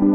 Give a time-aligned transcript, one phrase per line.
[0.00, 0.08] Muy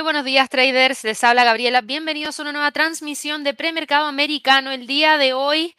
[0.00, 1.82] buenos días traders, les habla Gabriela.
[1.82, 4.70] Bienvenidos a una nueva transmisión de premercado americano.
[4.70, 5.76] El día de hoy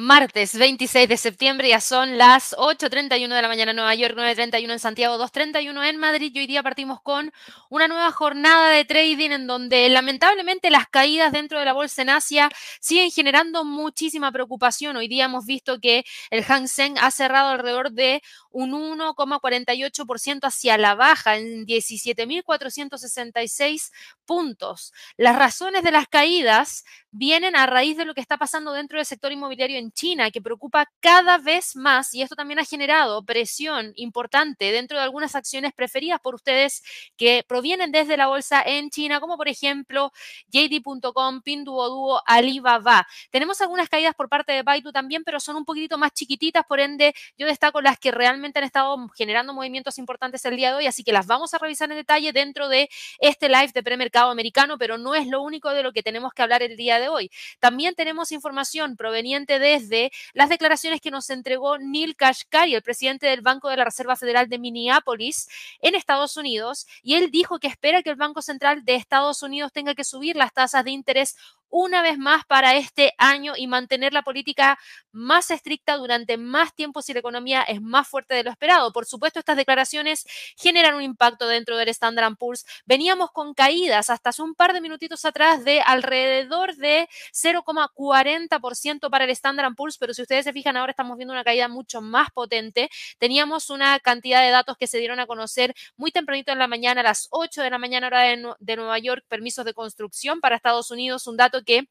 [0.00, 4.72] Martes 26 de septiembre, ya son las 8.31 de la mañana en Nueva York, 9.31
[4.72, 7.30] en Santiago, 2.31 en Madrid y hoy día partimos con
[7.68, 12.08] una nueva jornada de trading en donde lamentablemente las caídas dentro de la bolsa en
[12.08, 12.48] Asia
[12.80, 14.96] siguen generando muchísima preocupación.
[14.96, 20.78] Hoy día hemos visto que el Hang Seng ha cerrado alrededor de un 1,48% hacia
[20.78, 23.90] la baja en 17.466
[24.30, 24.92] puntos.
[25.16, 29.04] Las razones de las caídas vienen a raíz de lo que está pasando dentro del
[29.04, 33.92] sector inmobiliario en China, que preocupa cada vez más y esto también ha generado presión
[33.96, 36.84] importante dentro de algunas acciones preferidas por ustedes
[37.16, 40.12] que provienen desde la bolsa en China, como por ejemplo
[40.52, 43.08] JD.com, Pinduoduo, Alibaba.
[43.32, 46.78] Tenemos algunas caídas por parte de Baidu también, pero son un poquitito más chiquititas, por
[46.78, 50.86] ende yo destaco las que realmente han estado generando movimientos importantes el día de hoy,
[50.86, 54.76] así que las vamos a revisar en detalle dentro de este live de premercado americano,
[54.76, 57.30] pero no es lo único de lo que tenemos que hablar el día de hoy.
[57.60, 63.40] También tenemos información proveniente desde las declaraciones que nos entregó Neil Kashkari, el presidente del
[63.40, 65.48] Banco de la Reserva Federal de Minneapolis,
[65.80, 69.72] en Estados Unidos, y él dijo que espera que el Banco Central de Estados Unidos
[69.72, 71.36] tenga que subir las tasas de interés
[71.70, 74.78] una vez más para este año y mantener la política
[75.12, 78.92] más estricta durante más tiempo si la economía es más fuerte de lo esperado.
[78.92, 82.66] Por supuesto, estas declaraciones generan un impacto dentro del Standard Poor's.
[82.84, 89.24] Veníamos con caídas hasta hace un par de minutitos atrás de alrededor de 0,40% para
[89.24, 92.30] el Standard Poor's, pero si ustedes se fijan ahora estamos viendo una caída mucho más
[92.30, 92.90] potente.
[93.18, 97.00] Teníamos una cantidad de datos que se dieron a conocer muy tempranito en la mañana,
[97.00, 100.56] a las 8 de la mañana hora de, de Nueva York, permisos de construcción para
[100.56, 101.86] Estados Unidos, un dato que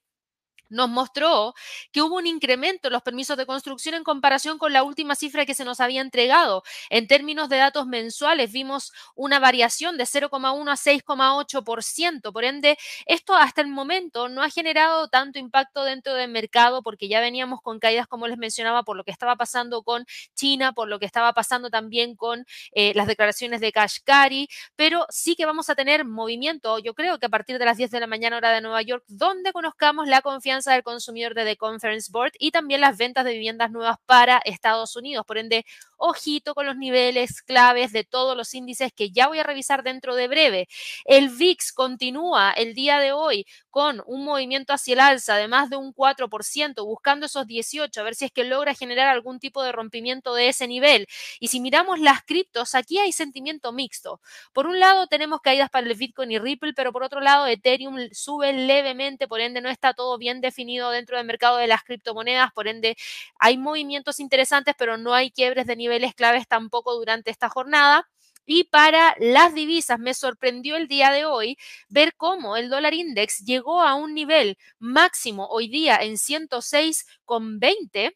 [0.70, 1.54] nos mostró
[1.92, 5.46] que hubo un incremento en los permisos de construcción en comparación con la última cifra
[5.46, 6.64] que se nos había entregado.
[6.90, 12.32] En términos de datos mensuales, vimos una variación de 0,1 a 6,8%.
[12.32, 17.08] Por ende, esto hasta el momento no ha generado tanto impacto dentro del mercado porque
[17.08, 20.06] ya veníamos con caídas, como les mencionaba, por lo que estaba pasando con
[20.36, 25.36] China, por lo que estaba pasando también con eh, las declaraciones de Kashkari, pero sí
[25.36, 28.08] que vamos a tener movimiento, yo creo que a partir de las 10 de la
[28.08, 32.34] mañana hora de Nueva York, donde conozcamos la confianza del consumidor de The Conference Board
[32.40, 35.26] y también las ventas de viviendas nuevas para Estados Unidos.
[35.26, 35.66] Por ende,
[36.00, 40.16] ojito con los niveles claves de todos los índices que ya voy a revisar dentro
[40.16, 40.68] de breve.
[41.06, 45.70] El VIX continúa el día de hoy con un movimiento hacia el alza de más
[45.70, 49.62] de un 4%, buscando esos 18, a ver si es que logra generar algún tipo
[49.64, 51.08] de rompimiento de ese nivel.
[51.40, 54.22] Y si miramos las criptos, aquí hay sentimiento mixto.
[54.54, 57.98] Por un lado tenemos caídas para el Bitcoin y Ripple, pero por otro lado Ethereum
[58.12, 62.52] sube levemente, por ende no está todo bien definido dentro del mercado de las criptomonedas,
[62.54, 62.96] por ende
[63.40, 68.08] hay movimientos interesantes, pero no hay quiebres de niveles claves tampoco durante esta jornada.
[68.46, 71.58] Y para las divisas, me sorprendió el día de hoy
[71.88, 78.16] ver cómo el dólar index llegó a un nivel máximo hoy día en 106,20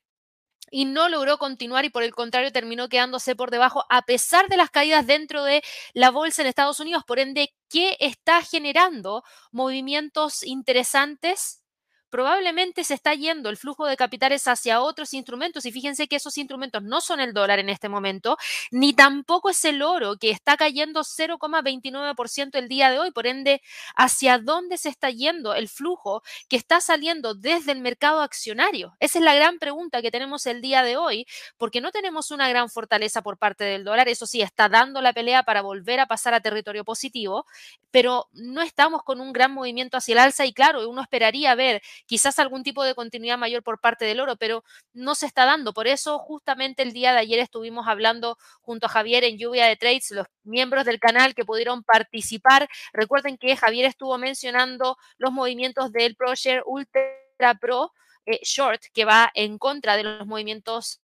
[0.72, 4.58] y no logró continuar y por el contrario terminó quedándose por debajo a pesar de
[4.58, 5.62] las caídas dentro de
[5.94, 7.04] la bolsa en Estados Unidos.
[7.06, 11.63] Por ende, ¿qué está generando movimientos interesantes?
[12.14, 16.38] Probablemente se está yendo el flujo de capitales hacia otros instrumentos y fíjense que esos
[16.38, 18.38] instrumentos no son el dólar en este momento,
[18.70, 23.64] ni tampoco es el oro que está cayendo 0,29% el día de hoy, por ende,
[23.96, 28.94] ¿hacia dónde se está yendo el flujo que está saliendo desde el mercado accionario?
[29.00, 31.26] Esa es la gran pregunta que tenemos el día de hoy,
[31.58, 35.14] porque no tenemos una gran fortaleza por parte del dólar, eso sí, está dando la
[35.14, 37.48] pelea para volver a pasar a territorio positivo,
[37.90, 41.82] pero no estamos con un gran movimiento hacia el alza y claro, uno esperaría ver
[42.06, 45.74] quizás algún tipo de continuidad mayor por parte del oro, pero no se está dando.
[45.74, 49.76] Por eso justamente el día de ayer estuvimos hablando junto a Javier en Lluvia de
[49.76, 52.68] Trades, los miembros del canal que pudieron participar.
[52.94, 57.92] Recuerden que Javier estuvo mencionando los movimientos del ProShare Ultra Pro.
[58.26, 61.03] Eh, short que va en contra de los movimientos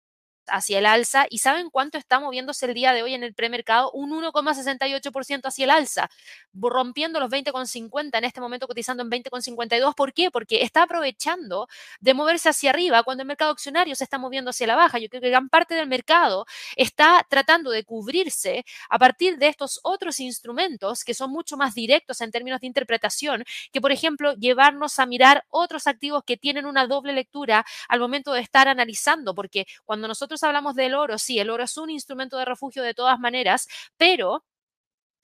[0.49, 1.27] hacia el alza.
[1.31, 3.91] ¿Y saben cuánto está moviéndose el día de hoy en el premercado?
[3.93, 6.11] Un 1,68% hacia el alza,
[6.53, 9.95] rompiendo los 20,50 en este momento cotizando en 20,52.
[9.95, 10.31] ¿Por qué?
[10.31, 11.69] Porque está aprovechando
[12.01, 14.99] de moverse hacia arriba cuando el mercado accionario se está moviendo hacia la baja.
[14.99, 19.81] Yo creo que gran parte del mercado está tratando de cubrirse a partir de estos
[19.83, 24.99] otros instrumentos que son mucho más directos en términos de interpretación que, por ejemplo, llevarnos
[24.99, 29.67] a mirar otros activos que tienen una doble lectura al momento de estar analizando, porque
[29.85, 33.19] cuando nosotros hablamos del oro, sí, el oro es un instrumento de refugio de todas
[33.19, 33.67] maneras,
[33.97, 34.45] pero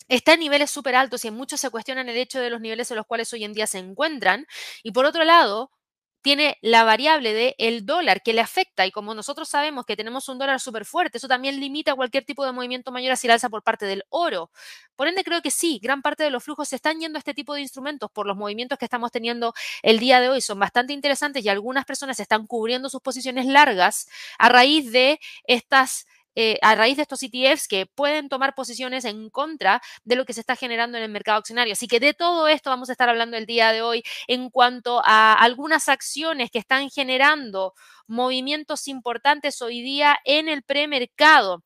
[0.09, 2.97] está en niveles súper altos y muchos se cuestionan el hecho de los niveles en
[2.99, 4.47] los cuales hoy en día se encuentran.
[4.83, 5.71] Y por otro lado,
[6.23, 10.29] tiene la variable de el dólar que le afecta y como nosotros sabemos que tenemos
[10.29, 13.49] un dólar súper fuerte, eso también limita cualquier tipo de movimiento mayor hacia el alza
[13.49, 14.51] por parte del oro.
[14.97, 17.35] Por ende, creo que sí, gran parte de los flujos se están yendo a este
[17.35, 20.41] tipo de instrumentos por los movimientos que estamos teniendo el día de hoy.
[20.41, 24.09] Son bastante interesantes y algunas personas están cubriendo sus posiciones largas
[24.39, 29.31] a raíz de estas eh, a raíz de estos ETFs que pueden tomar posiciones en
[29.31, 31.73] contra de lo que se está generando en el mercado accionario.
[31.73, 35.03] Así que de todo esto vamos a estar hablando el día de hoy en cuanto
[35.05, 37.75] a algunas acciones que están generando
[38.07, 41.63] movimientos importantes hoy día en el premercado.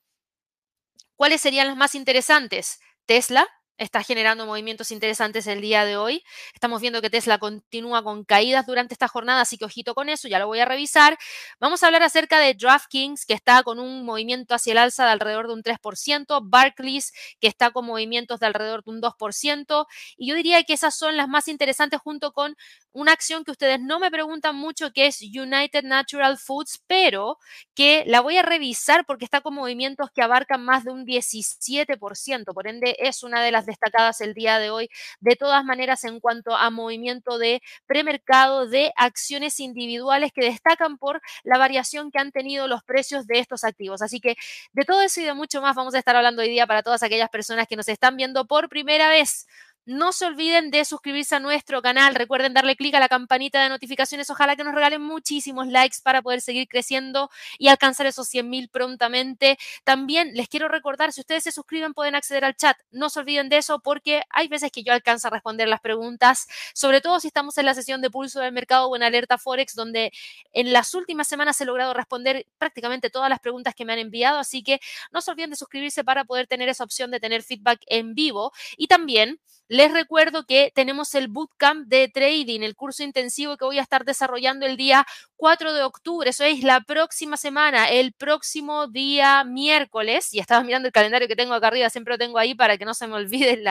[1.16, 2.80] ¿Cuáles serían las más interesantes?
[3.06, 3.46] Tesla,
[3.78, 6.22] está generando movimientos interesantes el día de hoy.
[6.54, 10.28] Estamos viendo que Tesla continúa con caídas durante esta jornada, así que ojito con eso,
[10.28, 11.18] ya lo voy a revisar.
[11.60, 15.10] Vamos a hablar acerca de DraftKings, que está con un movimiento hacia el alza de
[15.12, 19.86] alrededor de un 3%, Barclays, que está con movimientos de alrededor de un 2%,
[20.16, 22.56] y yo diría que esas son las más interesantes junto con
[22.92, 27.38] una acción que ustedes no me preguntan mucho, que es United Natural Foods, pero
[27.74, 32.54] que la voy a revisar porque está con movimientos que abarcan más de un 17%,
[32.54, 34.88] por ende es una de las destacadas el día de hoy.
[35.20, 41.20] De todas maneras, en cuanto a movimiento de premercado de acciones individuales que destacan por
[41.42, 44.02] la variación que han tenido los precios de estos activos.
[44.02, 44.36] Así que
[44.72, 47.02] de todo eso y de mucho más vamos a estar hablando hoy día para todas
[47.02, 49.46] aquellas personas que nos están viendo por primera vez.
[49.86, 52.14] No se olviden de suscribirse a nuestro canal.
[52.14, 54.30] Recuerden darle clic a la campanita de notificaciones.
[54.30, 57.28] Ojalá que nos regalen muchísimos likes para poder seguir creciendo
[57.58, 59.58] y alcanzar esos 100 mil prontamente.
[59.84, 62.78] También les quiero recordar, si ustedes se suscriben pueden acceder al chat.
[62.92, 66.46] No se olviden de eso porque hay veces que yo alcanzo a responder las preguntas,
[66.72, 69.74] sobre todo si estamos en la sesión de pulso del mercado o en alerta Forex,
[69.74, 70.12] donde
[70.54, 74.38] en las últimas semanas he logrado responder prácticamente todas las preguntas que me han enviado.
[74.38, 74.80] Así que
[75.12, 78.50] no se olviden de suscribirse para poder tener esa opción de tener feedback en vivo.
[78.78, 83.78] Y también les recuerdo que tenemos el bootcamp de trading, el curso intensivo que voy
[83.78, 85.06] a estar desarrollando el día
[85.36, 90.86] 4 de octubre, eso es la próxima semana, el próximo día miércoles, y estaba mirando
[90.88, 93.14] el calendario que tengo acá arriba, siempre lo tengo ahí para que no se me
[93.14, 93.62] olvide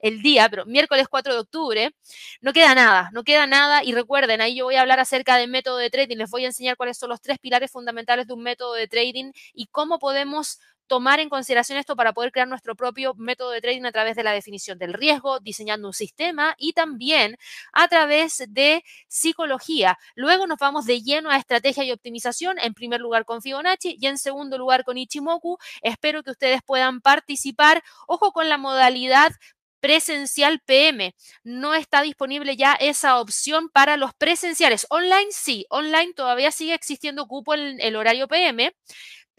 [0.00, 1.90] el día, pero miércoles 4 de octubre,
[2.40, 5.50] no queda nada, no queda nada, y recuerden, ahí yo voy a hablar acerca del
[5.50, 8.42] método de trading, les voy a enseñar cuáles son los tres pilares fundamentales de un
[8.42, 13.14] método de trading y cómo podemos tomar en consideración esto para poder crear nuestro propio
[13.14, 17.36] método de trading a través de la definición del riesgo, diseñando un sistema y también
[17.72, 19.98] a través de psicología.
[20.14, 24.06] Luego nos vamos de lleno a estrategia y optimización, en primer lugar con Fibonacci y
[24.06, 25.58] en segundo lugar con Ichimoku.
[25.82, 27.82] Espero que ustedes puedan participar.
[28.06, 29.32] Ojo con la modalidad
[29.80, 31.14] presencial PM.
[31.44, 34.86] No está disponible ya esa opción para los presenciales.
[34.90, 38.74] Online sí, online todavía sigue existiendo cupo en el horario PM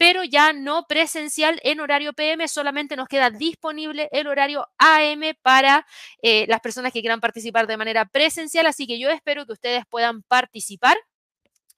[0.00, 5.86] pero ya no presencial en horario PM, solamente nos queda disponible el horario AM para
[6.22, 9.84] eh, las personas que quieran participar de manera presencial, así que yo espero que ustedes
[9.90, 10.96] puedan participar.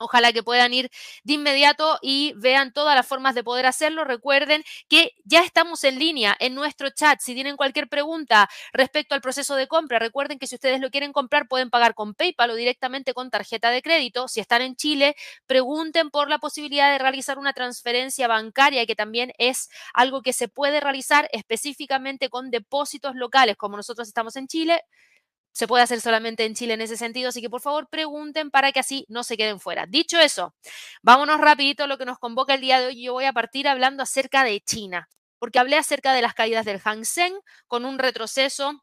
[0.02, 0.90] Ojalá que puedan ir
[1.24, 4.04] de inmediato y vean todas las formas de poder hacerlo.
[4.04, 7.20] Recuerden que ya estamos en línea en nuestro chat.
[7.20, 11.12] Si tienen cualquier pregunta respecto al proceso de compra, recuerden que si ustedes lo quieren
[11.12, 14.28] comprar pueden pagar con PayPal o directamente con tarjeta de crédito.
[14.28, 15.14] Si están en Chile,
[15.46, 20.48] pregunten por la posibilidad de realizar una transferencia bancaria, que también es algo que se
[20.48, 23.56] puede realizar específicamente con depósitos locales.
[23.56, 24.82] Como nosotros estamos en Chile,
[25.52, 28.72] se puede hacer solamente en Chile en ese sentido, así que por favor pregunten para
[28.72, 29.86] que así no se queden fuera.
[29.86, 30.54] Dicho eso,
[31.02, 33.02] vámonos rapidito a lo que nos convoca el día de hoy.
[33.02, 36.80] Yo voy a partir hablando acerca de China, porque hablé acerca de las caídas del
[36.80, 37.34] Hang Seng
[37.66, 38.82] con un retroceso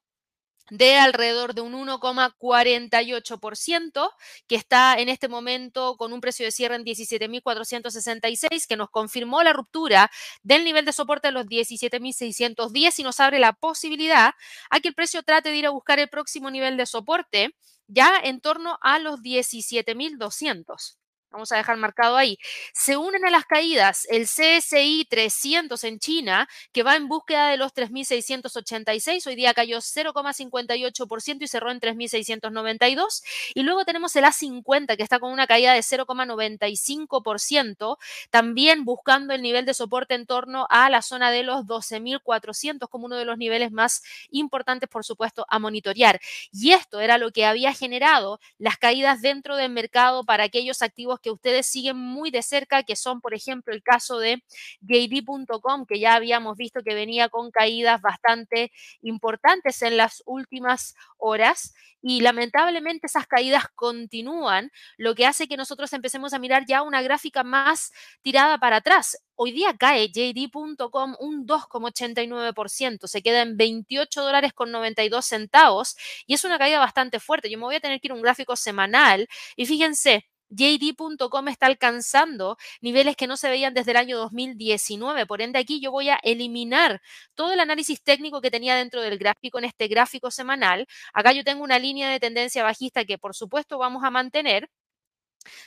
[0.69, 4.09] de alrededor de un 1,48%,
[4.47, 9.43] que está en este momento con un precio de cierre en 17.466, que nos confirmó
[9.43, 10.09] la ruptura
[10.43, 14.33] del nivel de soporte de los 17.610 y nos abre la posibilidad
[14.69, 17.55] a que el precio trate de ir a buscar el próximo nivel de soporte
[17.87, 20.98] ya en torno a los 17.200.
[21.31, 22.39] Vamos a dejar marcado ahí.
[22.73, 27.57] Se unen a las caídas el CSI 300 en China, que va en búsqueda de
[27.57, 29.27] los 3.686.
[29.27, 33.21] Hoy día cayó 0,58% y cerró en 3.692.
[33.53, 37.97] Y luego tenemos el A50, que está con una caída de 0,95%,
[38.31, 43.05] también buscando el nivel de soporte en torno a la zona de los 12.400 como
[43.05, 46.19] uno de los niveles más importantes, por supuesto, a monitorear.
[46.51, 51.18] Y esto era lo que había generado las caídas dentro del mercado para aquellos activos
[51.19, 54.43] que ustedes siguen muy de cerca, que son, por ejemplo, el caso de
[54.81, 58.71] JD.com, que ya habíamos visto que venía con caídas bastante
[59.01, 65.91] importantes en las últimas horas y lamentablemente esas caídas continúan, lo que hace que nosotros
[65.93, 69.17] empecemos a mirar ya una gráfica más tirada para atrás.
[69.35, 75.95] Hoy día cae JD.com un 2,89%, se queda en 28 dólares con 92 centavos
[76.25, 77.49] y es una caída bastante fuerte.
[77.49, 81.67] Yo me voy a tener que ir a un gráfico semanal y fíjense, JD.com está
[81.67, 85.25] alcanzando niveles que no se veían desde el año 2019.
[85.25, 87.01] Por ende, aquí yo voy a eliminar
[87.35, 90.87] todo el análisis técnico que tenía dentro del gráfico en este gráfico semanal.
[91.13, 94.69] Acá yo tengo una línea de tendencia bajista que por supuesto vamos a mantener.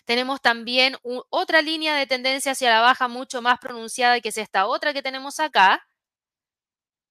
[0.04, 0.96] Tenemos también
[1.30, 5.02] otra línea de tendencia hacia la baja mucho más pronunciada que es esta otra que
[5.02, 5.86] tenemos acá.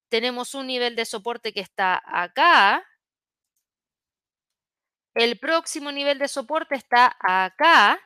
[0.09, 2.85] Tenemos un nivel de soporte que está acá
[5.15, 7.99] el próximo nivel de soporte está acá.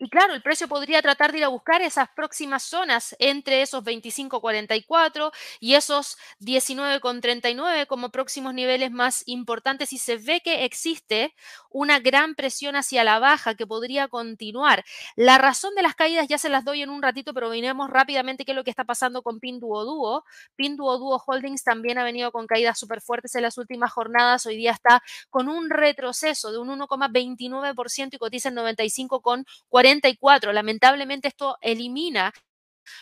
[0.00, 3.82] Y claro, el precio podría tratar de ir a buscar esas próximas zonas entre esos
[3.82, 11.34] 25.44 y esos 19.39 como próximos niveles más importantes y se ve que existe
[11.68, 14.84] una gran presión hacia la baja que podría continuar.
[15.16, 18.44] La razón de las caídas ya se las doy en un ratito, pero miremos rápidamente
[18.44, 20.24] qué es lo que está pasando con Pinduo Duo.
[20.54, 24.46] Pinduo Duo Holdings también ha venido con caídas súper fuertes en las últimas jornadas.
[24.46, 29.87] Hoy día está con un retroceso de un 1,29% y cotiza en 95,40
[30.52, 32.32] Lamentablemente esto elimina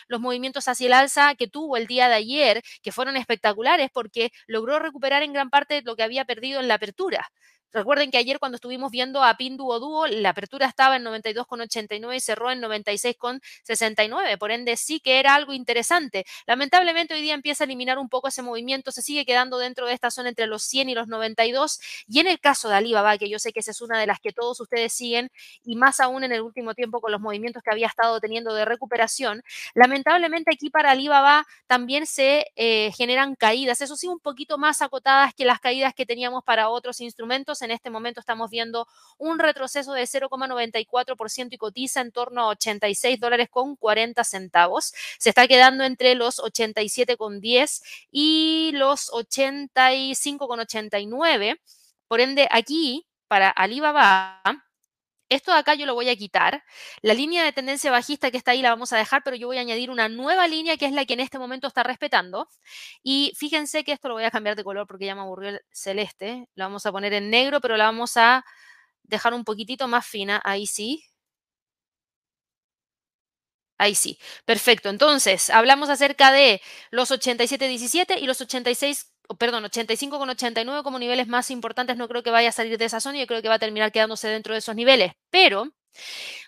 [0.07, 4.31] los movimientos hacia el alza que tuvo el día de ayer, que fueron espectaculares porque
[4.47, 7.27] logró recuperar en gran parte lo que había perdido en la apertura.
[7.73, 12.19] Recuerden que ayer cuando estuvimos viendo a Pinduo Duo, la apertura estaba en 92,89 y
[12.21, 14.37] cerró en 96,69.
[14.37, 16.25] Por ende, sí que era algo interesante.
[16.45, 19.93] Lamentablemente hoy día empieza a eliminar un poco ese movimiento, se sigue quedando dentro de
[19.93, 21.79] esta zona entre los 100 y los 92.
[22.07, 24.19] Y en el caso de Alibaba, que yo sé que esa es una de las
[24.19, 25.29] que todos ustedes siguen,
[25.63, 28.65] y más aún en el último tiempo con los movimientos que había estado teniendo de
[28.65, 29.43] recuperación,
[29.73, 35.33] lamentablemente aquí para Alibaba también se eh, generan caídas, eso sí, un poquito más acotadas
[35.33, 38.85] que las caídas que teníamos para otros instrumentos en este momento estamos viendo
[39.17, 44.93] un retroceso de 0,94% y cotiza en torno a 86 dólares con 40 centavos.
[45.19, 51.59] Se está quedando entre los 87,10 y los 85,89.
[52.07, 54.41] Por ende, aquí para Alibaba
[55.29, 56.63] esto de acá yo lo voy a quitar.
[57.01, 59.57] La línea de tendencia bajista que está ahí la vamos a dejar, pero yo voy
[59.57, 62.47] a añadir una nueva línea que es la que en este momento está respetando.
[63.03, 65.61] Y fíjense que esto lo voy a cambiar de color porque ya me aburrió el
[65.71, 66.47] celeste.
[66.55, 68.45] Lo vamos a poner en negro, pero la vamos a
[69.03, 70.41] dejar un poquitito más fina.
[70.45, 71.03] Ahí sí.
[73.79, 74.17] Ahí sí.
[74.45, 74.89] Perfecto.
[74.89, 81.27] Entonces, hablamos acerca de los 87.17 y los 86 perdón, 85 con 89 como niveles
[81.27, 83.49] más importantes, no creo que vaya a salir de esa zona y yo creo que
[83.49, 85.13] va a terminar quedándose dentro de esos niveles.
[85.29, 85.67] Pero,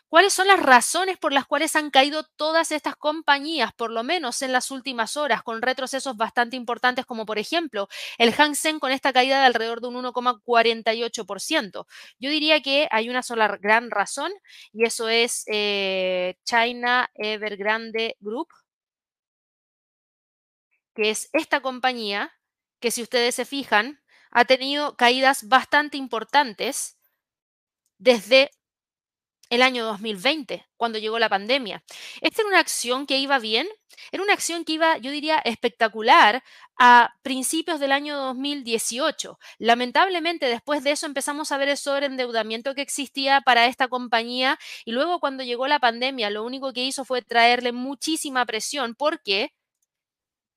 [0.09, 4.41] ¿cuáles son las razones por las cuales han caído todas estas compañías, por lo menos
[4.41, 8.91] en las últimas horas, con retrocesos bastante importantes, como por ejemplo el Hang Seng con
[8.91, 11.85] esta caída de alrededor de un 1,48%?
[12.19, 14.31] Yo diría que hay una sola gran razón
[14.73, 18.47] y eso es eh, China Evergrande Group,
[20.95, 22.31] que es esta compañía
[22.79, 26.97] que si ustedes se fijan, ha tenido caídas bastante importantes
[27.97, 28.51] desde
[29.49, 31.83] el año 2020, cuando llegó la pandemia.
[32.21, 33.67] Esta era una acción que iba bien,
[34.11, 36.43] era una acción que iba, yo diría, espectacular
[36.77, 39.39] a principios del año 2018.
[39.57, 44.91] Lamentablemente, después de eso empezamos a ver el sobreendeudamiento que existía para esta compañía y
[44.91, 49.51] luego cuando llegó la pandemia, lo único que hizo fue traerle muchísima presión porque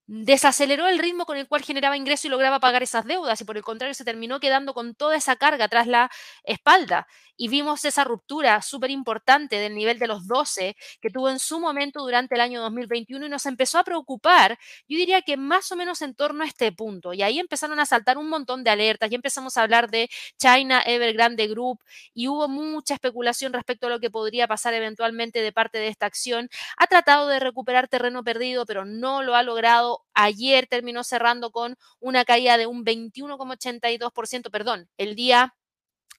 [0.06, 3.56] desaceleró el ritmo con el cual generaba ingreso y lograba pagar esas deudas y por
[3.56, 6.10] el contrario se terminó quedando con toda esa carga tras la
[6.44, 7.06] espalda
[7.36, 11.60] y vimos esa ruptura súper importante del nivel de los 12 que tuvo en su
[11.60, 15.76] momento durante el año 2021 y nos empezó a preocupar, yo diría que más o
[15.76, 19.10] menos en torno a este punto y ahí empezaron a saltar un montón de alertas
[19.10, 21.80] y empezamos a hablar de China Evergrande Group
[22.14, 26.06] y hubo mucha especulación respecto a lo que podría pasar eventualmente de parte de esta
[26.06, 26.48] acción.
[26.76, 31.76] Ha tratado de recuperar terreno perdido pero no lo ha logrado Ayer terminó cerrando con
[32.00, 35.54] una caída de un 21,82%, perdón, el día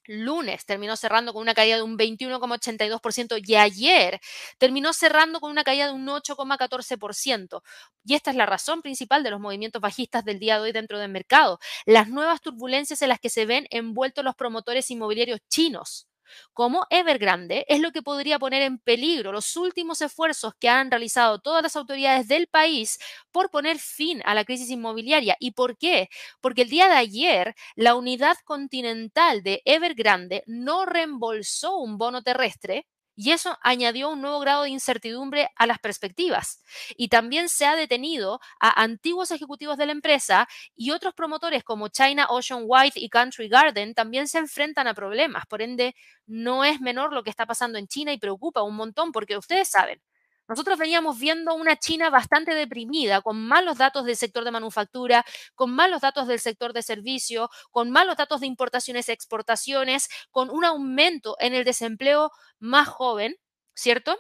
[0.06, 4.20] lunes terminó cerrando con una caída de un 21,82% y ayer
[4.58, 7.62] terminó cerrando con una caída de un 8,14%.
[8.06, 11.00] Y esta es la razón principal de los movimientos bajistas del día de hoy dentro
[11.00, 16.08] del mercado, las nuevas turbulencias en las que se ven envueltos los promotores inmobiliarios chinos
[16.54, 21.40] como Evergrande es lo que podría poner en peligro los últimos esfuerzos que han realizado
[21.40, 23.00] todas las autoridades del país
[23.32, 25.36] por poner fin a la crisis inmobiliaria.
[25.40, 26.10] ¿Y por qué?
[26.42, 32.88] Porque el día de ayer la unidad continental de Evergrande no reembolsó un bono terrestre
[33.16, 36.64] Y eso añadió un nuevo grado de incertidumbre a las perspectivas.
[36.98, 41.90] Y también se ha detenido a antiguos ejecutivos de la empresa y otros promotores como
[41.90, 45.46] China Ocean White y Country Garden también se enfrentan a problemas.
[45.48, 49.12] Por ende, no es menor lo que está pasando en China y preocupa un montón
[49.12, 50.02] porque ustedes saben,
[50.48, 55.72] nosotros veníamos viendo una China bastante deprimida, con malos datos del sector de manufactura, con
[55.74, 60.66] malos datos del sector de servicio, con malos datos de importaciones y exportaciones, con un
[60.66, 63.36] aumento en el desempleo más joven,
[63.76, 64.18] ¿cierto?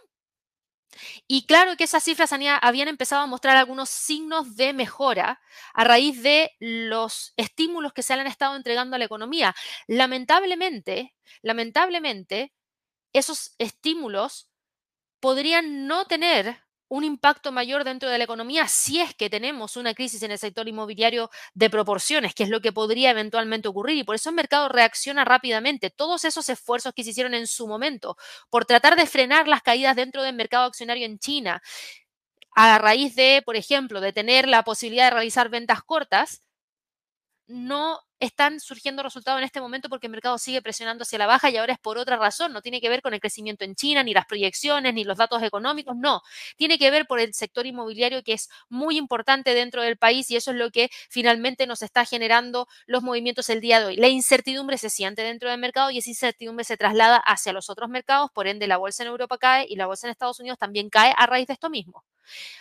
[1.27, 5.42] Y claro que esas cifras habían empezado a mostrar algunos signos de mejora
[5.74, 9.56] a raíz de los estímulos que se han estado entregando a la economía.
[9.88, 12.53] Lamentablemente, lamentablemente,
[13.13, 14.50] esos estímulos
[15.24, 16.58] podrían no tener
[16.89, 20.38] un impacto mayor dentro de la economía si es que tenemos una crisis en el
[20.38, 24.00] sector inmobiliario de proporciones, que es lo que podría eventualmente ocurrir.
[24.00, 25.89] Y por eso el mercado reacciona rápidamente.
[25.92, 28.18] Todos esos esfuerzos que se hicieron en su momento
[28.50, 31.62] por tratar de frenar las caídas dentro del mercado accionario en China,
[32.53, 36.44] a raíz de, por ejemplo, de tener la posibilidad de realizar ventas cortas,
[37.47, 41.50] no están surgiendo resultados en este momento porque el mercado sigue presionando hacia la baja
[41.50, 42.53] y ahora es por otra razón.
[42.53, 45.43] No tiene que ver con el crecimiento en China, ni las proyecciones, ni los datos
[45.43, 46.21] económicos, no.
[46.57, 50.38] Tiene que ver por el sector inmobiliario que es muy importante dentro del país y
[50.38, 53.95] eso es lo que finalmente nos está generando los movimientos el día de hoy.
[53.97, 57.89] La incertidumbre se siente dentro del mercado y esa incertidumbre se traslada hacia los otros
[57.89, 60.89] mercados, por ende la bolsa en Europa cae y la bolsa en Estados Unidos también
[60.89, 62.03] cae a raíz de esto mismo.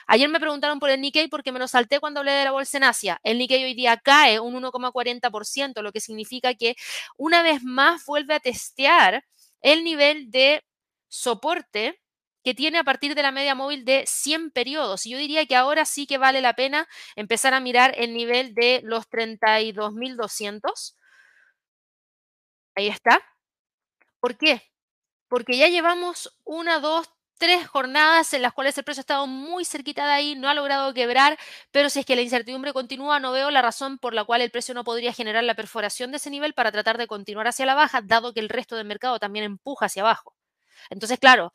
[0.06, 2.76] Ayer me preguntaron por el Nikkei porque me lo salté cuando hablé de la bolsa
[2.78, 3.20] en Asia.
[3.22, 6.76] El Nikkei hoy día cae un 1,40%, lo que significa que
[7.16, 9.24] una vez más vuelve a testear
[9.60, 10.64] el nivel de
[11.08, 12.00] soporte
[12.44, 15.06] que tiene a partir de la media móvil de 100 periodos.
[15.06, 18.54] Y yo diría que ahora sí que vale la pena empezar a mirar el nivel
[18.54, 20.96] de los 32.200.
[22.74, 23.20] Ahí está.
[24.20, 24.62] ¿Por qué?
[25.28, 27.08] Porque ya llevamos una, dos,
[27.42, 30.54] tres jornadas en las cuales el precio ha estado muy cerquita de ahí, no ha
[30.54, 31.36] logrado quebrar,
[31.72, 34.52] pero si es que la incertidumbre continúa, no veo la razón por la cual el
[34.52, 37.74] precio no podría generar la perforación de ese nivel para tratar de continuar hacia la
[37.74, 40.36] baja, dado que el resto del mercado también empuja hacia abajo.
[40.88, 41.52] Entonces, claro,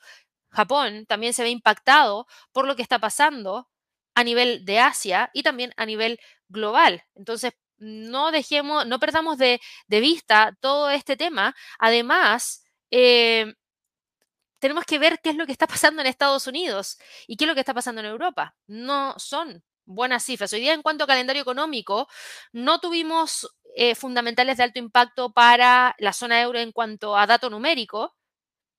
[0.50, 3.70] Japón también se ve impactado por lo que está pasando
[4.14, 7.06] a nivel de Asia y también a nivel global.
[7.16, 11.56] Entonces, no dejemos, no perdamos de, vista todo este tema.
[11.80, 13.54] Además, eh,
[14.60, 17.48] tenemos que ver qué es lo que está pasando en Estados Unidos y qué es
[17.48, 18.56] lo que está pasando en Europa.
[18.68, 20.54] No son buenas cifras.
[20.54, 22.08] Hoy día, en cuanto a calendario económico,
[22.52, 27.50] no tuvimos eh, fundamentales de alto impacto para la zona euro en cuanto a dato
[27.50, 28.16] numérico.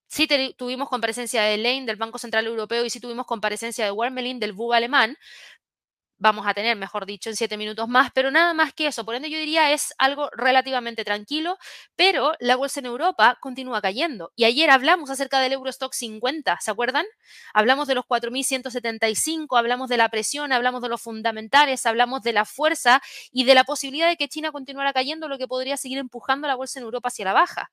[0.08, 4.40] Sí tuvimos comparecencia de Lane del Banco Central Europeo y sí tuvimos comparecencia de Wermelin
[4.40, 5.18] del BUB alemán,
[6.18, 9.04] vamos a tener, mejor dicho, en siete minutos más, pero nada más que eso.
[9.04, 11.58] Por ende, yo diría es algo relativamente tranquilo,
[11.96, 14.32] pero la bolsa en Europa continúa cayendo.
[14.36, 17.06] Y ayer hablamos acerca del Eurostock 50, ¿se acuerdan?
[17.54, 22.44] Hablamos de los 4.175, hablamos de la presión, hablamos de los fundamentales, hablamos de la
[22.44, 23.00] fuerza
[23.32, 26.56] y de la posibilidad de que China continuara cayendo, lo que podría seguir empujando la
[26.56, 27.70] bolsa en Europa hacia la baja.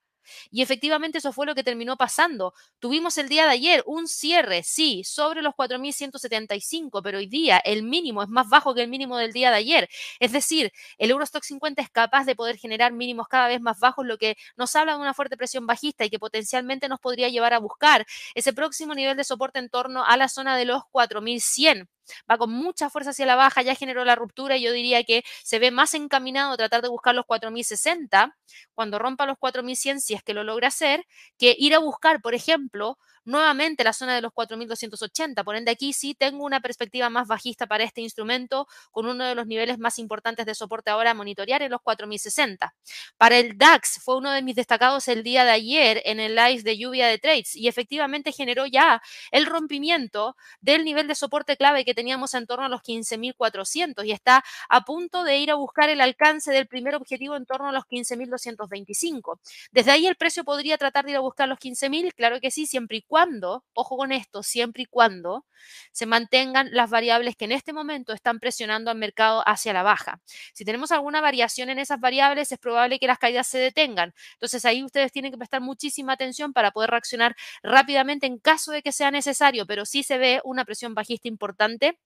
[0.51, 2.53] Y efectivamente eso fue lo que terminó pasando.
[2.79, 7.83] Tuvimos el día de ayer un cierre, sí, sobre los 4.175, pero hoy día el
[7.83, 9.89] mínimo es más bajo que el mínimo del día de ayer.
[10.19, 14.05] Es decir, el Eurostock 50 es capaz de poder generar mínimos cada vez más bajos,
[14.05, 17.53] lo que nos habla de una fuerte presión bajista y que potencialmente nos podría llevar
[17.53, 21.87] a buscar ese próximo nivel de soporte en torno a la zona de los 4.100
[22.29, 25.23] va con mucha fuerza hacia la baja, ya generó la ruptura y yo diría que
[25.43, 28.35] se ve más encaminado a tratar de buscar los 4060
[28.73, 31.05] cuando rompa los 4100 si es que lo logra hacer,
[31.37, 35.43] que ir a buscar, por ejemplo, nuevamente la zona de los 4.280.
[35.43, 39.35] Por ende, aquí sí tengo una perspectiva más bajista para este instrumento, con uno de
[39.35, 42.73] los niveles más importantes de soporte ahora a monitorear en los 4.060.
[43.17, 46.61] Para el DAX fue uno de mis destacados el día de ayer en el live
[46.63, 51.83] de lluvia de trades y efectivamente generó ya el rompimiento del nivel de soporte clave
[51.85, 55.89] que teníamos en torno a los 15.400 y está a punto de ir a buscar
[55.89, 59.39] el alcance del primer objetivo en torno a los 15.225.
[59.71, 62.65] Desde ahí el precio podría tratar de ir a buscar los 15.000, claro que sí,
[62.67, 65.45] siempre y cuando cuando, ojo con esto, siempre y cuando
[65.93, 70.19] se mantengan las variables que en este momento están presionando al mercado hacia la baja.
[70.53, 74.13] Si tenemos alguna variación en esas variables, es probable que las caídas se detengan.
[74.33, 78.81] Entonces ahí ustedes tienen que prestar muchísima atención para poder reaccionar rápidamente en caso de
[78.81, 81.97] que sea necesario, pero sí se ve una presión bajista importante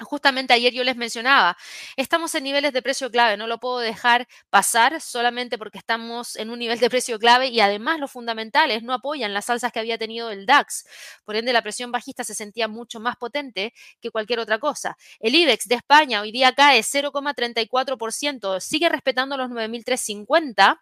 [0.00, 1.56] Justamente ayer yo les mencionaba,
[1.96, 6.48] estamos en niveles de precio clave, no lo puedo dejar pasar solamente porque estamos en
[6.48, 9.98] un nivel de precio clave y además los fundamentales no apoyan las alzas que había
[9.98, 10.86] tenido el DAX.
[11.24, 14.96] Por ende, la presión bajista se sentía mucho más potente que cualquier otra cosa.
[15.20, 20.80] El IBEX de España hoy día cae 0,34%, sigue respetando los 9.350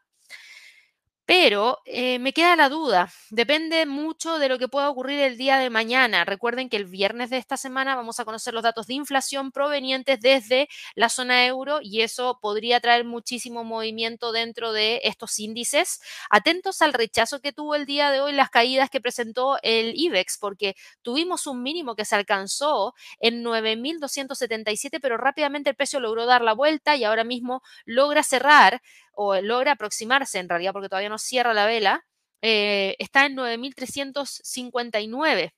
[1.30, 5.58] Pero eh, me queda la duda, depende mucho de lo que pueda ocurrir el día
[5.58, 6.24] de mañana.
[6.24, 10.20] Recuerden que el viernes de esta semana vamos a conocer los datos de inflación provenientes
[10.20, 16.00] desde la zona euro y eso podría traer muchísimo movimiento dentro de estos índices.
[16.30, 20.36] Atentos al rechazo que tuvo el día de hoy las caídas que presentó el IBEX,
[20.36, 26.42] porque tuvimos un mínimo que se alcanzó en 9.277, pero rápidamente el precio logró dar
[26.42, 28.82] la vuelta y ahora mismo logra cerrar
[29.22, 32.06] o logra aproximarse en realidad, porque todavía no cierra la vela,
[32.40, 35.52] eh, está en 9.359,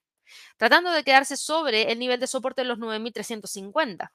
[0.57, 4.13] tratando de quedarse sobre el nivel de soporte de los 9.350.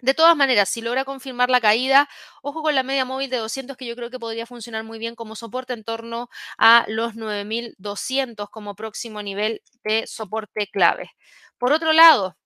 [0.00, 2.08] De todas maneras, si logra confirmar la caída,
[2.42, 5.14] ojo con la media móvil de 200 que yo creo que podría funcionar muy bien
[5.16, 11.10] como soporte en torno a los 9200 como próximo nivel de soporte clave.
[11.58, 12.36] Por otro lado,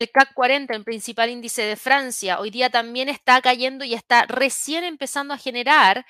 [0.00, 4.24] el CAC 40, el principal índice de Francia, hoy día también está cayendo y está
[4.24, 6.06] recién empezando a generar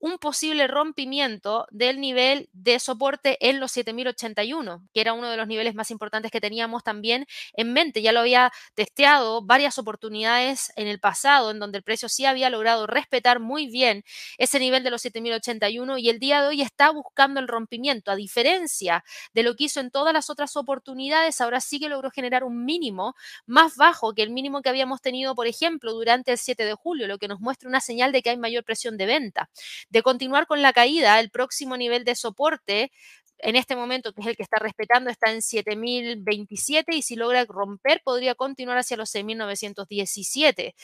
[0.00, 5.48] un posible rompimiento del nivel de soporte en los 7081, que era uno de los
[5.48, 8.02] niveles más importantes que teníamos también en mente.
[8.02, 12.50] Ya lo había testeado varias oportunidades en el pasado, en donde el precio sí había
[12.50, 14.04] logrado respetar muy bien
[14.38, 18.10] ese nivel de los 7081 y el día de hoy está buscando el rompimiento.
[18.10, 22.10] A diferencia de lo que hizo en todas las otras oportunidades, ahora sí que logró
[22.10, 23.14] generar un mínimo
[23.46, 27.06] más bajo que el mínimo que habíamos tenido, por ejemplo, durante el 7 de julio,
[27.08, 29.48] lo que nos muestra una señal de que hay mayor presión de venta
[29.90, 32.90] de continuar con la caída, el próximo nivel de soporte
[33.38, 37.44] en este momento, que es el que está respetando, está en 7027 y si logra
[37.44, 40.74] romper podría continuar hacia los 6917.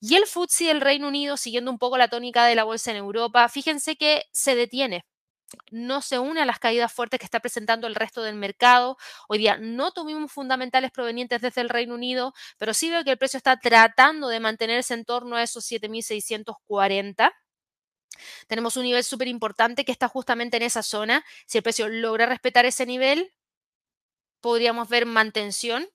[0.00, 2.98] Y el FTSE del Reino Unido, siguiendo un poco la tónica de la bolsa en
[2.98, 5.04] Europa, fíjense que se detiene.
[5.70, 8.98] No se une a las caídas fuertes que está presentando el resto del mercado.
[9.28, 13.18] Hoy día no tuvimos fundamentales provenientes desde el Reino Unido, pero sí veo que el
[13.18, 17.32] precio está tratando de mantenerse en torno a esos 7640
[18.46, 21.24] tenemos un nivel súper importante que está justamente en esa zona.
[21.46, 23.32] Si el precio logra respetar ese nivel,
[24.40, 25.88] podríamos ver mantención.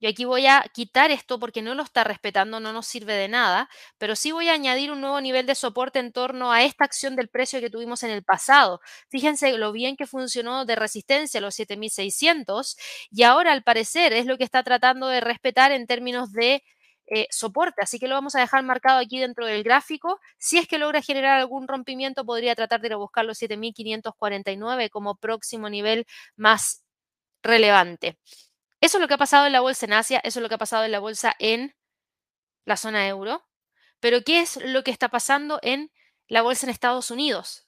[0.00, 3.28] Yo aquí voy a quitar esto porque no lo está respetando, no nos sirve de
[3.28, 6.84] nada, pero sí voy a añadir un nuevo nivel de soporte en torno a esta
[6.84, 8.80] acción del precio que tuvimos en el pasado.
[9.08, 12.76] Fíjense lo bien que funcionó de resistencia los 7600
[13.10, 16.62] y ahora al parecer es lo que está tratando de respetar en términos de
[17.06, 17.82] eh, soporte.
[17.82, 20.20] Así que lo vamos a dejar marcado aquí dentro del gráfico.
[20.38, 24.90] Si es que logra generar algún rompimiento, podría tratar de ir a buscar los 7549
[24.90, 26.82] como próximo nivel más
[27.42, 28.18] relevante.
[28.80, 30.56] Eso es lo que ha pasado en la bolsa en Asia, eso es lo que
[30.56, 31.74] ha pasado en la bolsa en
[32.64, 33.46] la zona euro.
[34.00, 35.90] Pero ¿qué es lo que está pasando en
[36.28, 37.66] la bolsa en Estados Unidos?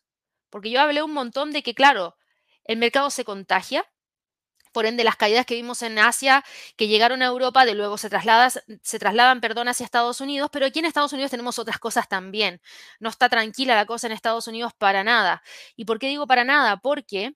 [0.50, 2.16] Porque yo hablé un montón de que, claro,
[2.64, 3.86] el mercado se contagia,
[4.72, 6.44] por ende, las caídas que vimos en Asia,
[6.76, 8.08] que llegaron a Europa, de luego se,
[8.82, 12.60] se trasladan perdón, hacia Estados Unidos, pero aquí en Estados Unidos tenemos otras cosas también.
[13.00, 15.42] No está tranquila la cosa en Estados Unidos para nada.
[15.76, 16.78] ¿Y por qué digo para nada?
[16.78, 17.34] Porque,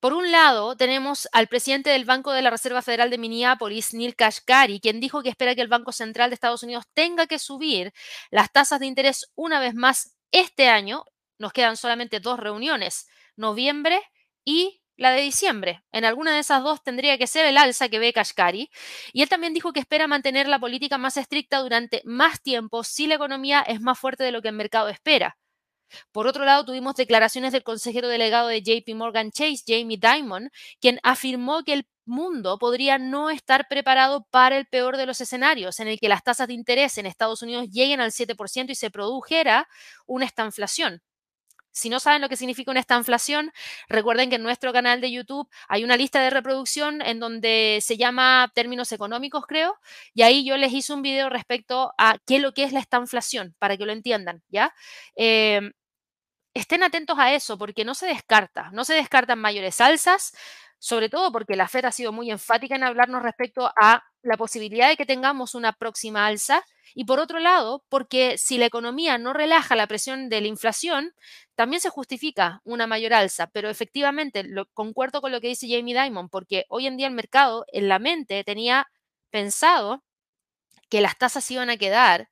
[0.00, 4.16] por un lado, tenemos al presidente del Banco de la Reserva Federal de Minneapolis, Neil
[4.16, 7.92] Kashkari, quien dijo que espera que el Banco Central de Estados Unidos tenga que subir
[8.30, 11.04] las tasas de interés una vez más este año.
[11.38, 14.00] Nos quedan solamente dos reuniones, noviembre
[14.44, 15.82] y la de diciembre.
[15.92, 18.70] En alguna de esas dos tendría que ser el alza que ve Kashkari.
[19.14, 23.06] Y él también dijo que espera mantener la política más estricta durante más tiempo si
[23.06, 25.38] la economía es más fuerte de lo que el mercado espera.
[26.12, 31.00] Por otro lado, tuvimos declaraciones del consejero delegado de JP Morgan Chase, Jamie Dimon, quien
[31.02, 35.88] afirmó que el mundo podría no estar preparado para el peor de los escenarios, en
[35.88, 39.66] el que las tasas de interés en Estados Unidos lleguen al 7% y se produjera
[40.06, 41.02] una estanflación.
[41.72, 43.52] Si no saben lo que significa una estanflación,
[43.88, 47.96] recuerden que en nuestro canal de YouTube hay una lista de reproducción en donde se
[47.96, 49.78] llama términos económicos, creo,
[50.14, 52.80] y ahí yo les hice un video respecto a qué es lo que es la
[52.80, 54.74] estanflación, para que lo entiendan, ¿ya?
[55.16, 55.72] Em,
[56.54, 60.32] estén atentos a eso, porque no se descarta, no se descartan mayores alzas,
[60.78, 64.88] sobre todo porque la FED ha sido muy enfática en hablarnos respecto a la posibilidad
[64.88, 66.64] de que tengamos una próxima alza.
[66.94, 71.12] Y por otro lado, porque si la economía no relaja la presión de la inflación,
[71.54, 76.00] también se justifica una mayor alza, pero efectivamente lo, concuerdo con lo que dice Jamie
[76.00, 78.88] Dimon, porque hoy en día el mercado en la mente tenía
[79.30, 80.02] pensado
[80.88, 82.30] que las tasas iban a quedar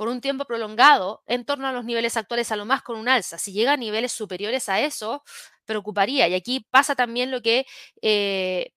[0.00, 3.06] por un tiempo prolongado en torno a los niveles actuales a lo más con un
[3.06, 3.36] alza.
[3.36, 5.22] Si llega a niveles superiores a eso,
[5.66, 6.26] preocuparía.
[6.26, 7.66] Y aquí pasa también lo que
[8.00, 8.70] eh,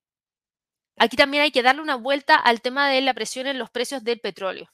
[0.97, 4.03] Aquí también hay que darle una vuelta al tema de la presión en los precios
[4.03, 4.69] del petróleo.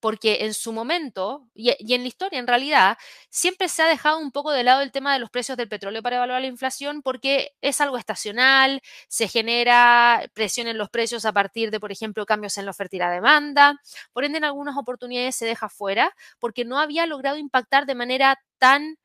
[0.00, 2.98] Porque en su momento, y, en la historia en realidad,
[3.30, 6.02] siempre se ha dejado un poco de lado el tema de los precios del petróleo
[6.02, 11.32] para evaluar la inflación porque es algo estacional, se genera presión en los precios a
[11.32, 13.80] partir de, por ejemplo, cambios en la oferta y la demanda.
[14.12, 18.38] Por ende, en algunas oportunidades se deja fuera porque no había logrado impactar de manera
[18.58, 18.96] tan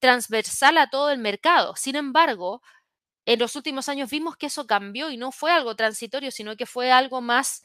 [0.00, 1.74] transversal a todo el mercado.
[1.76, 2.62] Sin embargo,
[3.26, 6.66] en los últimos años vimos que eso cambió y no fue algo transitorio, sino que
[6.66, 7.62] fue algo más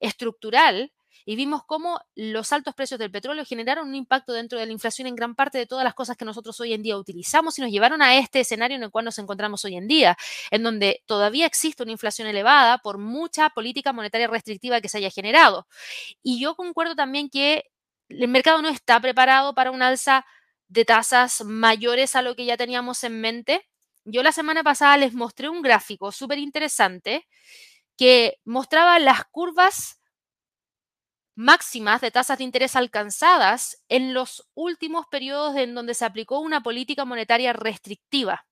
[0.00, 0.92] estructural
[1.24, 5.06] y vimos cómo los altos precios del petróleo generaron un impacto dentro de la inflación
[5.08, 7.70] en gran parte de todas las cosas que nosotros hoy en día utilizamos y nos
[7.70, 10.16] llevaron a este escenario en el cual nos encontramos hoy en día,
[10.50, 15.10] en donde todavía existe una inflación elevada por mucha política monetaria restrictiva que se haya
[15.10, 15.66] generado.
[16.22, 17.64] Y yo concuerdo también que
[18.08, 20.26] el mercado no está preparado para un alza
[20.68, 23.68] de tasas mayores a lo que ya teníamos en mente.
[24.04, 27.26] Yo la semana pasada les mostré un gráfico súper interesante
[27.96, 29.99] que mostraba las curvas
[31.34, 36.62] máximas de tasas de interés alcanzadas en los últimos periodos en donde se aplicó una
[36.62, 38.46] política monetaria restrictiva.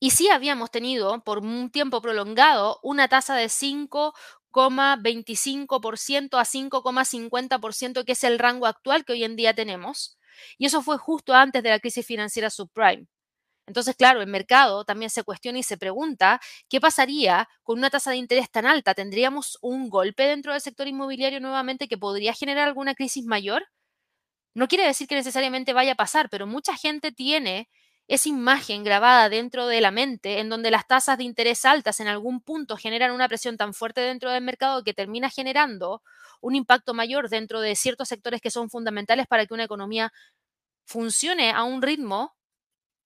[0.00, 8.12] Y sí habíamos tenido por un tiempo prolongado una tasa de 5,25% a 5,50%, que
[8.12, 10.18] es el rango actual que hoy en día tenemos.
[10.56, 13.08] Y eso fue justo antes de la crisis financiera subprime.
[13.68, 18.10] Entonces, claro, el mercado también se cuestiona y se pregunta qué pasaría con una tasa
[18.10, 18.94] de interés tan alta.
[18.94, 23.66] ¿Tendríamos un golpe dentro del sector inmobiliario nuevamente que podría generar alguna crisis mayor?
[24.54, 27.68] No quiere decir que necesariamente vaya a pasar, pero mucha gente tiene
[28.08, 32.08] esa imagen grabada dentro de la mente en donde las tasas de interés altas en
[32.08, 36.02] algún punto generan una presión tan fuerte dentro del mercado que termina generando
[36.40, 40.10] un impacto mayor dentro de ciertos sectores que son fundamentales para que una economía
[40.86, 42.37] funcione a un ritmo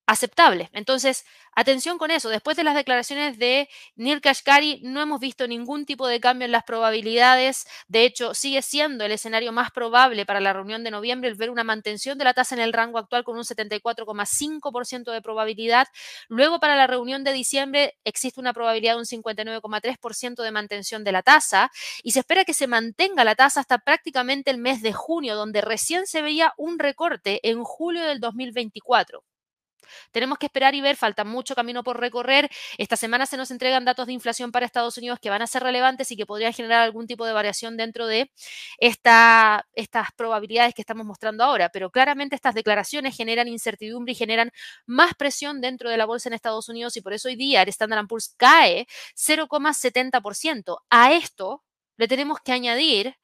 [0.07, 0.69] aceptable.
[0.73, 2.29] Entonces, atención con eso.
[2.29, 6.53] Después de las declaraciones de Neil Kashkari, no hemos visto ningún tipo de cambio en
[6.53, 7.67] las probabilidades.
[7.88, 11.51] De hecho, sigue siendo el escenario más probable para la reunión de noviembre el ver
[11.51, 15.88] una mantención de la tasa en el rango actual con un 74,5% de probabilidad.
[16.29, 21.12] Luego, para la reunión de diciembre, existe una probabilidad de un 59,3% de mantención de
[21.12, 21.71] la tasa
[22.03, 25.61] y se espera que se mantenga la tasa hasta prácticamente el mes de junio, donde
[25.61, 29.23] recién se veía un recorte en julio del 2024.
[30.11, 32.51] Tenemos que esperar y ver, falta mucho camino por recorrer.
[32.79, 35.62] Esta semana se nos entregan datos de inflación para Estados Unidos que van a ser
[35.62, 38.31] relevantes y que podrían generar algún tipo de variación dentro de
[38.79, 41.68] esta, estas probabilidades que estamos mostrando ahora.
[41.71, 44.51] Pero claramente estas declaraciones generan incertidumbre y generan
[44.87, 47.68] más presión dentro de la bolsa en Estados Unidos y por eso hoy día el
[47.68, 50.79] Standard Poor's cae 0,70%.
[50.90, 51.62] A esto
[51.97, 53.16] le tenemos que añadir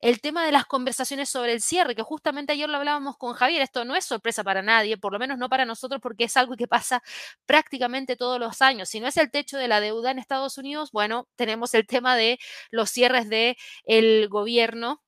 [0.00, 3.62] el tema de las conversaciones sobre el cierre, que justamente ayer lo hablábamos con Javier,
[3.62, 6.56] esto no es sorpresa para nadie, por lo menos no para nosotros, porque es algo
[6.56, 7.02] que pasa
[7.46, 8.88] prácticamente todos los años.
[8.88, 12.16] Si no es el techo de la deuda en Estados Unidos, bueno, tenemos el tema
[12.16, 12.38] de
[12.70, 15.02] los cierres del el gobierno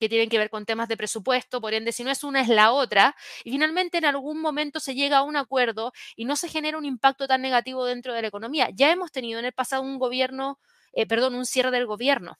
[0.00, 2.48] que tienen que ver con temas de presupuesto, por ende, si no es una, es
[2.48, 6.48] la otra, y finalmente en algún momento se llega a un acuerdo y no se
[6.48, 8.70] genera un impacto tan negativo dentro de la economía.
[8.74, 10.58] Ya hemos tenido en el pasado un gobierno,
[10.94, 12.38] eh, perdón, un cierre del gobierno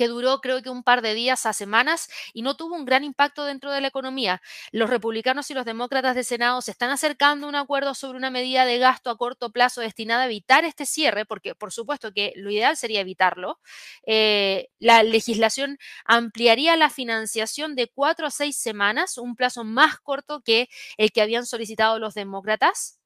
[0.00, 3.04] que duró creo que un par de días a semanas y no tuvo un gran
[3.04, 4.40] impacto dentro de la economía.
[4.72, 8.30] Los republicanos y los demócratas de Senado se están acercando a un acuerdo sobre una
[8.30, 12.32] medida de gasto a corto plazo destinada a evitar este cierre, porque por supuesto que
[12.36, 13.60] lo ideal sería evitarlo.
[14.06, 20.40] Eh, la legislación ampliaría la financiación de cuatro a seis semanas, un plazo más corto
[20.40, 22.99] que el que habían solicitado los demócratas.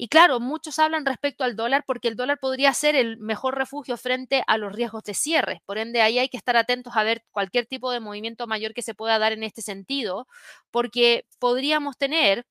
[0.00, 3.96] Y claro, muchos hablan respecto al dólar porque el dólar podría ser el mejor refugio
[3.96, 5.60] frente a los riesgos de cierre.
[5.66, 8.82] Por ende, ahí hay que estar atentos a ver cualquier tipo de movimiento mayor que
[8.82, 10.28] se pueda dar en este sentido,
[10.70, 12.46] porque podríamos tener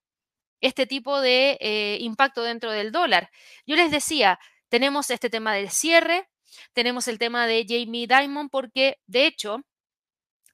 [0.62, 3.30] este tipo de eh, impacto dentro del dólar.
[3.66, 6.28] Yo les decía, tenemos este tema del cierre,
[6.74, 9.62] tenemos el tema de Jamie Dimon, porque de hecho,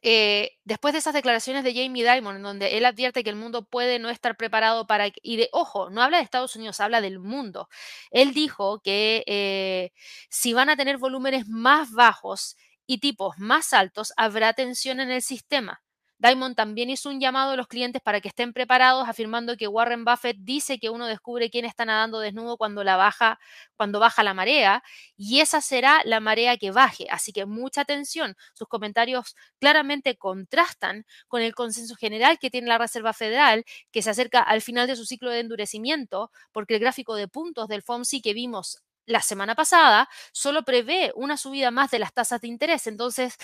[0.04, 3.66] eh, después de esas declaraciones de Jamie Dimon, en donde él advierte que el mundo
[3.66, 5.08] puede no estar preparado para...
[5.22, 7.70] Y de, ojo, no habla de Estados Unidos, habla del mundo.
[8.12, 9.92] Él dijo que eh,
[10.30, 15.22] si van a tener volúmenes más bajos y tipos más altos, habrá tensión en el
[15.22, 15.83] sistema.
[16.24, 20.06] Diamond también hizo un llamado a los clientes para que estén preparados, afirmando que Warren
[20.06, 23.40] Buffett dice que uno descubre quién está nadando desnudo cuando baja,
[23.76, 24.84] cuando baja la marea,
[25.18, 27.08] y esa será la marea que baje.
[27.10, 28.38] Así que mucha atención.
[28.54, 34.10] Sus comentarios claramente contrastan con el consenso general que tiene la Reserva Federal, que se
[34.10, 38.22] acerca al final de su ciclo de endurecimiento, porque el gráfico de puntos del FOMC
[38.24, 42.88] que vimos la semana pasada solo prevé una subida más de las tasas de interés.
[42.88, 43.36] Entonces,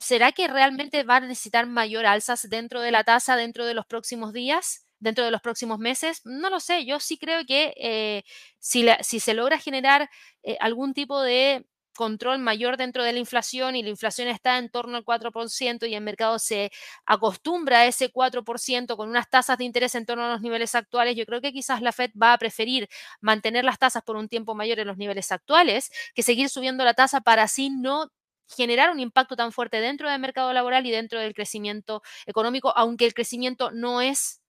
[0.00, 3.86] ¿será que realmente van a necesitar mayor alzas dentro de la tasa dentro de los
[3.86, 4.84] próximos días?
[5.00, 6.22] dentro de los próximos meses?
[6.24, 8.24] No lo sé, yo sí creo que eh,
[8.58, 10.10] si, si, se logra generar
[10.42, 14.68] eh, algún tipo de control mayor dentro de la inflación y la inflación está en
[14.68, 16.70] torno al 4% y el mercado se
[17.06, 21.16] acostumbra a ese 4% con unas tasas de interés en torno a los niveles actuales,
[21.16, 22.88] yo creo que quizás la Fed va a preferir
[23.20, 26.94] mantener las tasas por un tiempo mayor en los niveles actuales que seguir subiendo la
[26.94, 28.10] tasa para así no
[28.48, 33.06] generar un impacto tan fuerte dentro del mercado laboral y dentro del crecimiento económico, aunque
[33.06, 34.42] el crecimiento no es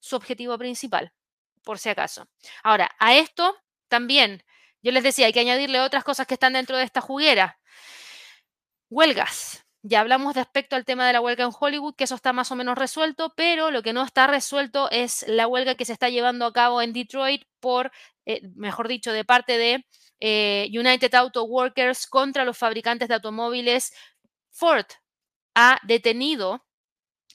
[0.00, 1.12] su objetivo principal,
[1.62, 2.28] por si acaso.
[2.62, 3.56] Ahora, a esto
[3.88, 4.42] también,
[4.82, 7.58] yo les decía, hay que añadirle otras cosas que están dentro de esta juguera.
[8.90, 9.64] Huelgas.
[9.84, 12.56] Ya hablamos respecto al tema de la huelga en Hollywood, que eso está más o
[12.56, 16.46] menos resuelto, pero lo que no está resuelto es la huelga que se está llevando
[16.46, 17.90] a cabo en Detroit por,
[18.26, 19.84] eh, mejor dicho, de parte de
[20.20, 23.92] eh, United Auto Workers contra los fabricantes de automóviles.
[24.50, 24.86] Ford
[25.54, 26.64] ha detenido,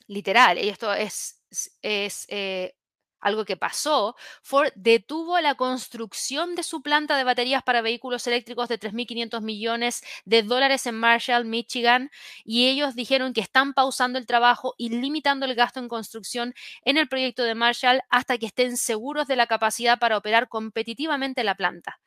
[0.08, 1.44] literal, y esto es,
[1.84, 2.77] es eh,
[3.20, 8.70] algo que pasó, Ford detuvo la construcción de su planta de baterías para vehículos eléctricos
[8.70, 12.12] de 3.500 millones de dólares en Marshall, Michigan,
[12.44, 16.54] y ellos dijeron que están pausando el trabajo y limitando el gasto en construcción
[16.84, 21.44] en el proyecto de Marshall hasta que estén seguros de la capacidad para operar competitivamente
[21.44, 22.00] la planta.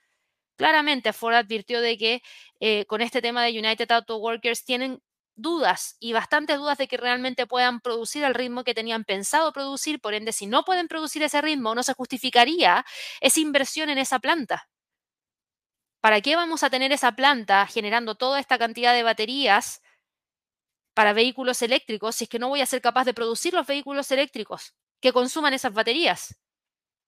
[0.56, 2.22] Claramente, Ford advirtió de que
[2.60, 5.00] eh, con este tema de United Auto Workers tienen
[5.42, 10.00] dudas y bastantes dudas de que realmente puedan producir el ritmo que tenían pensado producir.
[10.00, 12.84] Por ende, si no pueden producir ese ritmo, no se justificaría
[13.20, 14.68] esa inversión en esa planta.
[16.02, 19.80] ¿Para qué vamos a tener esa planta generando toda esta cantidad de baterías
[20.94, 24.10] para vehículos eléctricos si es que no voy a ser capaz de producir los vehículos
[24.12, 26.39] eléctricos que consuman esas baterías?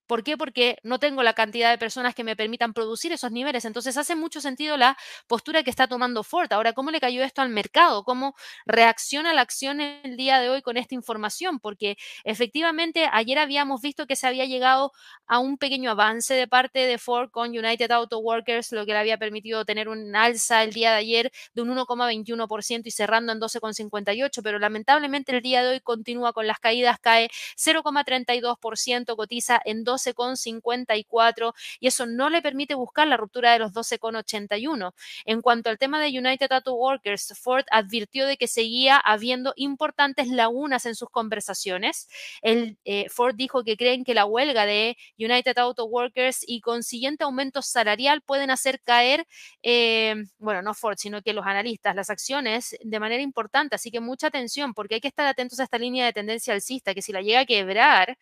[0.07, 0.37] ¿Por qué?
[0.37, 3.63] Porque no tengo la cantidad de personas que me permitan producir esos niveles.
[3.63, 6.51] Entonces hace mucho sentido la postura que está tomando Ford.
[6.51, 8.03] Ahora, ¿cómo le cayó esto al mercado?
[8.03, 8.35] ¿Cómo
[8.65, 11.59] reacciona la acción el día de hoy con esta información?
[11.59, 14.91] Porque efectivamente ayer habíamos visto que se había llegado
[15.25, 18.99] a un pequeño avance de parte de Ford con United Auto Workers, lo que le
[18.99, 23.39] había permitido tener un alza el día de ayer de un 1,21% y cerrando en
[23.39, 29.83] 12,58%, pero lamentablemente el día de hoy continúa con las caídas, cae 0,32%, cotiza en
[29.83, 34.93] 12 12,54 y eso no le permite buscar la ruptura de los 12,81.
[35.25, 40.27] En cuanto al tema de United Auto Workers, Ford advirtió de que seguía habiendo importantes
[40.27, 42.07] lagunas en sus conversaciones.
[42.41, 47.23] El, eh, Ford dijo que creen que la huelga de United Auto Workers y consiguiente
[47.23, 49.25] aumento salarial pueden hacer caer,
[49.61, 53.75] eh, bueno, no Ford, sino que los analistas, las acciones de manera importante.
[53.75, 56.93] Así que mucha atención porque hay que estar atentos a esta línea de tendencia alcista,
[56.93, 58.17] que si la llega a quebrar,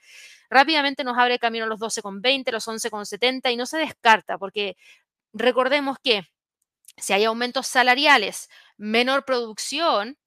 [0.49, 4.77] rápidamente nos abre camino a los 12,20, los 11,70 y no se descarta porque
[5.33, 6.23] recordemos que
[6.97, 10.17] si hay aumentos salariales, menor producción,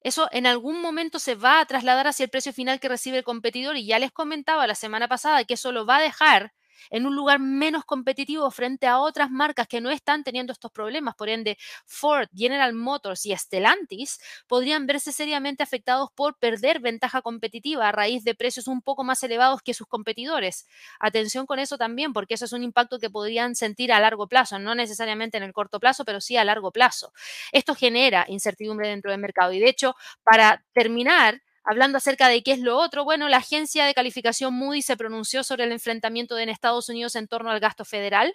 [0.00, 3.24] eso en algún momento se va a trasladar hacia el precio final que recibe el
[3.24, 6.52] competidor y ya les comentaba la semana pasada que eso lo va a dejar
[6.90, 11.14] en un lugar menos competitivo frente a otras marcas que no están teniendo estos problemas.
[11.14, 17.88] Por ende, Ford, General Motors y Stellantis podrían verse seriamente afectados por perder ventaja competitiva
[17.88, 20.66] a raíz de precios un poco más elevados que sus competidores.
[21.00, 24.58] Atención con eso también, porque eso es un impacto que podrían sentir a largo plazo,
[24.58, 27.12] no necesariamente en el corto plazo, pero sí a largo plazo.
[27.52, 32.52] Esto genera incertidumbre dentro del mercado y de hecho, para terminar, Hablando acerca de qué
[32.52, 36.48] es lo otro, bueno, la agencia de calificación Moody se pronunció sobre el enfrentamiento en
[36.48, 38.34] Estados Unidos en torno al gasto federal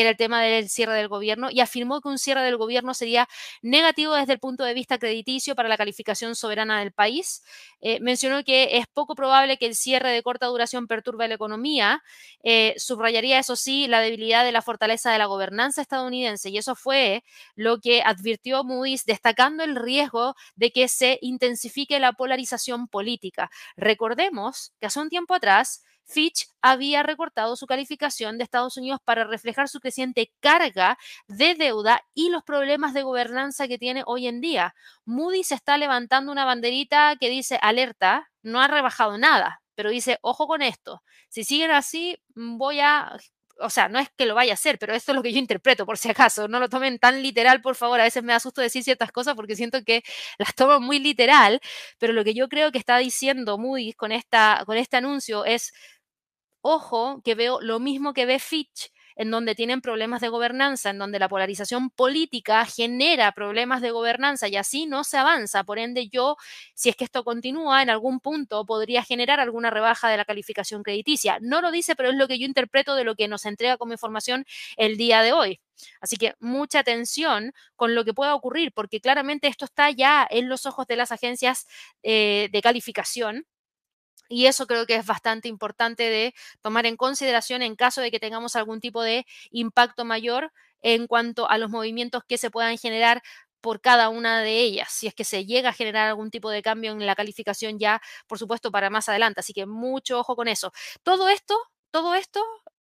[0.00, 3.28] era el tema del cierre del gobierno, y afirmó que un cierre del gobierno sería
[3.62, 7.42] negativo desde el punto de vista crediticio para la calificación soberana del país.
[7.80, 12.02] Eh, mencionó que es poco probable que el cierre de corta duración perturbe la economía.
[12.42, 16.74] Eh, subrayaría, eso sí, la debilidad de la fortaleza de la gobernanza estadounidense, y eso
[16.74, 23.50] fue lo que advirtió Moody's, destacando el riesgo de que se intensifique la polarización política.
[23.76, 29.24] Recordemos que hace un tiempo atrás, Fitch había recortado su calificación de Estados Unidos para
[29.24, 34.40] reflejar su creciente carga de deuda y los problemas de gobernanza que tiene hoy en
[34.40, 34.74] día.
[35.04, 40.46] Moody's está levantando una banderita que dice alerta, no ha rebajado nada, pero dice, ojo
[40.46, 43.16] con esto, si siguen así, voy a
[43.60, 45.38] o sea, no es que lo vaya a hacer, pero esto es lo que yo
[45.38, 46.48] interpreto, por si acaso.
[46.48, 48.00] No lo tomen tan literal, por favor.
[48.00, 50.02] A veces me asusto decir ciertas cosas porque siento que
[50.38, 51.60] las tomo muy literal,
[51.98, 55.72] pero lo que yo creo que está diciendo Moody's con, esta, con este anuncio es
[56.62, 60.98] Ojo que veo lo mismo que ve Fitch, en donde tienen problemas de gobernanza, en
[60.98, 65.64] donde la polarización política genera problemas de gobernanza y así no se avanza.
[65.64, 66.36] Por ende, yo,
[66.74, 70.82] si es que esto continúa, en algún punto podría generar alguna rebaja de la calificación
[70.82, 71.38] crediticia.
[71.40, 73.92] No lo dice, pero es lo que yo interpreto de lo que nos entrega como
[73.92, 74.44] información
[74.76, 75.60] el día de hoy.
[76.00, 80.48] Así que mucha atención con lo que pueda ocurrir, porque claramente esto está ya en
[80.48, 81.66] los ojos de las agencias
[82.02, 83.46] eh, de calificación
[84.30, 88.20] y eso creo que es bastante importante de tomar en consideración en caso de que
[88.20, 90.52] tengamos algún tipo de impacto mayor
[90.82, 93.22] en cuanto a los movimientos que se puedan generar
[93.60, 96.62] por cada una de ellas, si es que se llega a generar algún tipo de
[96.62, 99.40] cambio en la calificación ya, por supuesto, para más adelante.
[99.40, 100.72] Así que mucho ojo con eso.
[101.02, 101.54] Todo esto,
[101.90, 102.40] todo esto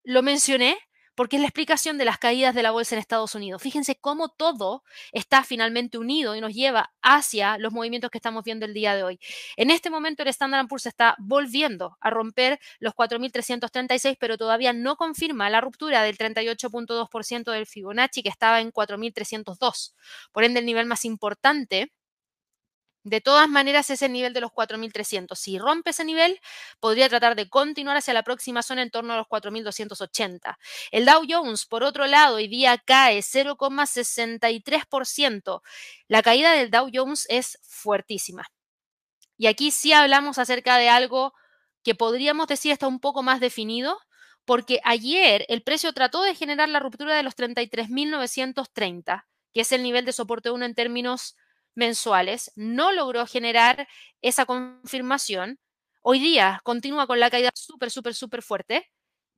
[0.03, 0.77] lo mencioné
[1.15, 3.61] porque es la explicación de las caídas de la bolsa en Estados Unidos.
[3.61, 8.65] Fíjense cómo todo está finalmente unido y nos lleva hacia los movimientos que estamos viendo
[8.65, 9.19] el día de hoy.
[9.55, 14.95] En este momento el Standard Poor's está volviendo a romper los 4.336, pero todavía no
[14.95, 19.93] confirma la ruptura del 38.2% del Fibonacci que estaba en 4.302.
[20.31, 21.91] Por ende, el nivel más importante
[23.05, 25.37] de todas maneras, es el nivel de los 4.300.
[25.37, 26.41] Si rompe ese nivel,
[26.79, 30.57] podría tratar de continuar hacia la próxima zona en torno a los 4.280.
[30.89, 35.61] El Dow Jones, por otro lado, hoy día cae 0,63%.
[36.07, 38.47] La caída del Dow Jones es fuertísima.
[39.37, 41.35] Y aquí sí hablamos acerca de algo
[41.83, 43.99] que podríamos decir está un poco más definido,
[44.45, 49.83] porque ayer el precio trató de generar la ruptura de los 33.930, que es el
[49.83, 51.35] nivel de soporte 1 en términos
[51.75, 53.87] mensuales, no logró generar
[54.21, 55.59] esa confirmación.
[56.01, 58.89] Hoy día continúa con la caída súper, súper, súper fuerte.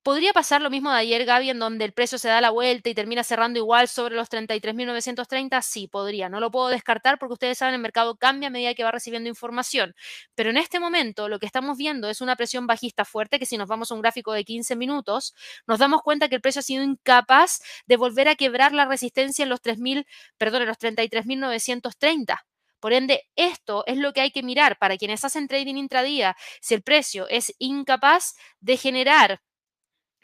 [0.03, 2.89] ¿Podría pasar lo mismo de ayer, Gaby, en donde el precio se da la vuelta
[2.89, 5.61] y termina cerrando igual sobre los 33.930?
[5.61, 6.29] Sí, podría.
[6.29, 9.27] No lo puedo descartar porque ustedes saben, el mercado cambia a medida que va recibiendo
[9.27, 9.95] información.
[10.33, 13.57] Pero en este momento lo que estamos viendo es una presión bajista fuerte que si
[13.57, 15.35] nos vamos a un gráfico de 15 minutos,
[15.67, 19.43] nos damos cuenta que el precio ha sido incapaz de volver a quebrar la resistencia
[19.43, 20.05] en los 3.000,
[20.37, 22.45] perdón, en los 33.930.
[22.79, 26.35] Por ende, esto es lo que hay que mirar para quienes hacen trading intradía.
[26.61, 29.41] Si el precio es incapaz de generar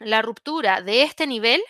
[0.04, 1.62] la ruptura de este nivel,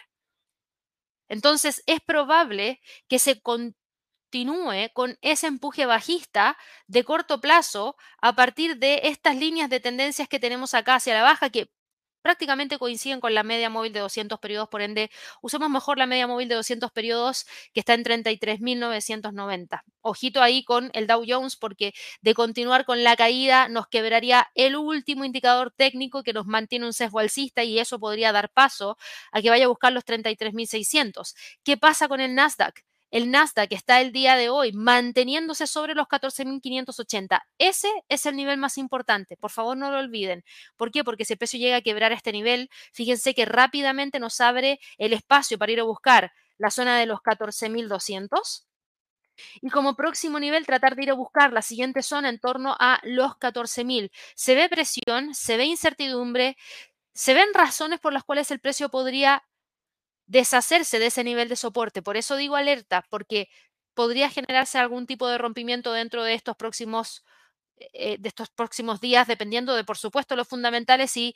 [1.28, 6.56] entonces es probable que se continúe con ese empuje bajista
[6.86, 11.22] de corto plazo a partir de estas líneas de tendencias que tenemos acá hacia la
[11.22, 11.70] baja, que
[12.24, 15.10] prácticamente coinciden con la media móvil de 200 periodos, por ende,
[15.42, 17.44] usemos mejor la media móvil de 200 periodos
[17.74, 19.84] que está en 33.990.
[20.00, 24.74] Ojito ahí con el Dow Jones porque de continuar con la caída nos quebraría el
[24.76, 28.96] último indicador técnico que nos mantiene un sesgo alcista y eso podría dar paso
[29.30, 31.34] a que vaya a buscar los 33.600.
[31.62, 32.93] ¿Qué pasa con el Nasdaq?
[33.14, 37.42] El Nasdaq está el día de hoy manteniéndose sobre los 14.580.
[37.58, 39.36] Ese es el nivel más importante.
[39.36, 40.42] Por favor, no lo olviden.
[40.76, 41.04] ¿Por qué?
[41.04, 45.12] Porque si el precio llega a quebrar este nivel, fíjense que rápidamente nos abre el
[45.12, 48.64] espacio para ir a buscar la zona de los 14.200.
[49.62, 52.98] Y como próximo nivel, tratar de ir a buscar la siguiente zona en torno a
[53.04, 54.10] los 14.000.
[54.34, 56.56] Se ve presión, se ve incertidumbre,
[57.12, 59.44] se ven razones por las cuales el precio podría
[60.26, 62.02] deshacerse de ese nivel de soporte.
[62.02, 63.48] Por eso digo alerta, porque
[63.94, 67.24] podría generarse algún tipo de rompimiento dentro de estos próximos,
[67.92, 71.34] eh, de estos próximos días, dependiendo de, por supuesto, los fundamentales y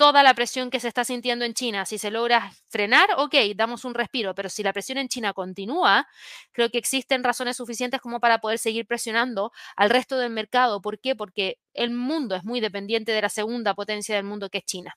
[0.00, 1.84] toda la presión que se está sintiendo en China.
[1.84, 6.08] Si se logra frenar, ok, damos un respiro, pero si la presión en China continúa,
[6.52, 10.80] creo que existen razones suficientes como para poder seguir presionando al resto del mercado.
[10.80, 11.14] ¿Por qué?
[11.14, 14.96] Porque el mundo es muy dependiente de la segunda potencia del mundo que es China.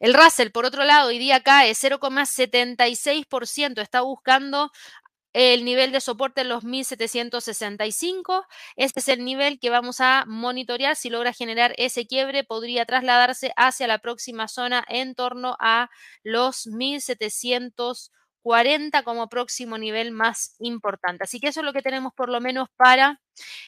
[0.00, 4.70] El Russell, por otro lado, hoy día cae 0,76%, está buscando
[5.32, 8.46] el nivel de soporte en los 1765.
[8.76, 10.96] Este es el nivel que vamos a monitorear.
[10.96, 15.88] Si logra generar ese quiebre, podría trasladarse hacia la próxima zona en torno a
[16.22, 21.24] los 1740 como próximo nivel más importante.
[21.24, 23.20] Así que eso es lo que tenemos por lo menos para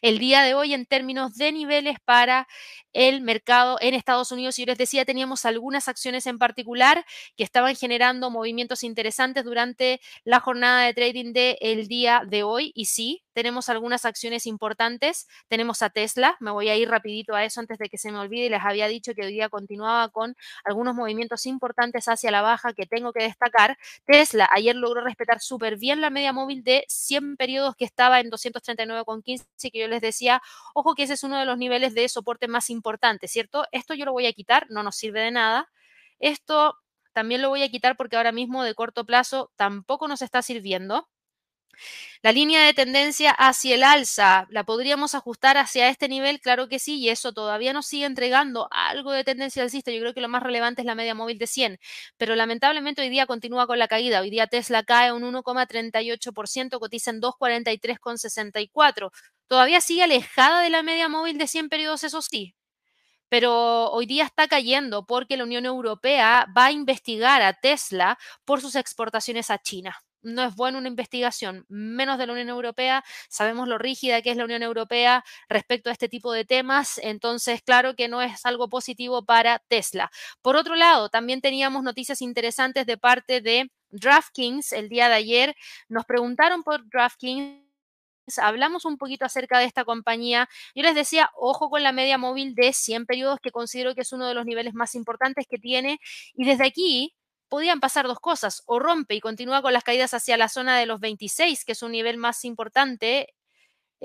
[0.03, 2.47] el día de hoy en términos de niveles para
[2.93, 4.59] el mercado en Estados Unidos.
[4.59, 7.05] Y yo les decía, teníamos algunas acciones en particular
[7.37, 12.73] que estaban generando movimientos interesantes durante la jornada de trading del el día de hoy.
[12.75, 15.27] Y sí, tenemos algunas acciones importantes.
[15.49, 18.19] Tenemos a Tesla, me voy a ir rapidito a eso antes de que se me
[18.19, 18.49] olvide.
[18.49, 22.87] Les había dicho que hoy día continuaba con algunos movimientos importantes hacia la baja que
[22.87, 23.77] tengo que destacar.
[24.07, 28.31] Tesla ayer logró respetar súper bien la media móvil de 100 periodos que estaba en
[28.31, 30.43] 239,15 y que yo les decía,
[30.75, 33.65] ojo que ese es uno de los niveles de soporte más importantes, ¿cierto?
[33.73, 35.71] Esto yo lo voy a quitar, no nos sirve de nada.
[36.19, 36.77] Esto
[37.13, 41.09] también lo voy a quitar porque ahora mismo de corto plazo tampoco nos está sirviendo.
[42.23, 46.41] La línea de tendencia hacia el alza, ¿la podríamos ajustar hacia este nivel?
[46.41, 49.91] Claro que sí, y eso todavía nos sigue entregando algo de tendencia alcista.
[49.91, 51.79] Yo creo que lo más relevante es la media móvil de 100,
[52.17, 54.21] pero lamentablemente hoy día continúa con la caída.
[54.21, 59.11] Hoy día Tesla cae un 1,38%, cotiza en 2,43,64.
[59.49, 62.55] Todavía sigue alejada de la media móvil de 100 periodos, eso sí,
[63.29, 68.61] pero hoy día está cayendo porque la Unión Europea va a investigar a Tesla por
[68.61, 73.05] sus exportaciones a China no es buena una investigación, menos de la Unión Europea.
[73.29, 77.63] Sabemos lo rígida que es la Unión Europea respecto a este tipo de temas, entonces
[77.63, 80.11] claro que no es algo positivo para Tesla.
[80.43, 85.57] Por otro lado, también teníamos noticias interesantes de parte de DraftKings el día de ayer.
[85.89, 87.64] Nos preguntaron por DraftKings
[88.39, 90.49] hablamos un poquito acerca de esta compañía.
[90.75, 94.13] Yo les decía, ojo con la media móvil de 100 periodos, que considero que es
[94.13, 96.01] uno de los niveles más importantes que tiene.
[96.35, 97.15] Y desde aquí
[97.49, 100.87] podían pasar dos cosas, o rompe y continúa con las caídas hacia la zona de
[100.87, 103.35] los 26, que es un nivel más importante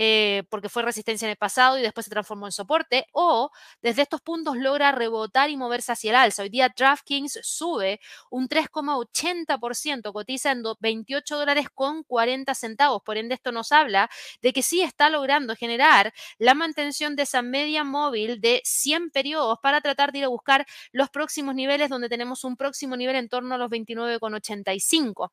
[0.01, 4.01] eh, porque fue resistencia en el pasado y después se transformó en soporte, o desde
[4.03, 6.43] estos puntos logra rebotar y moverse hacia el alza.
[6.43, 13.01] Hoy día DraftKings sube un 3,80%, cotiza en 28 dólares con 40 centavos.
[13.03, 14.09] Por ende, esto nos habla
[14.41, 19.59] de que sí está logrando generar la mantención de esa media móvil de 100 periodos
[19.61, 23.27] para tratar de ir a buscar los próximos niveles donde tenemos un próximo nivel en
[23.27, 25.31] torno a los 29,85.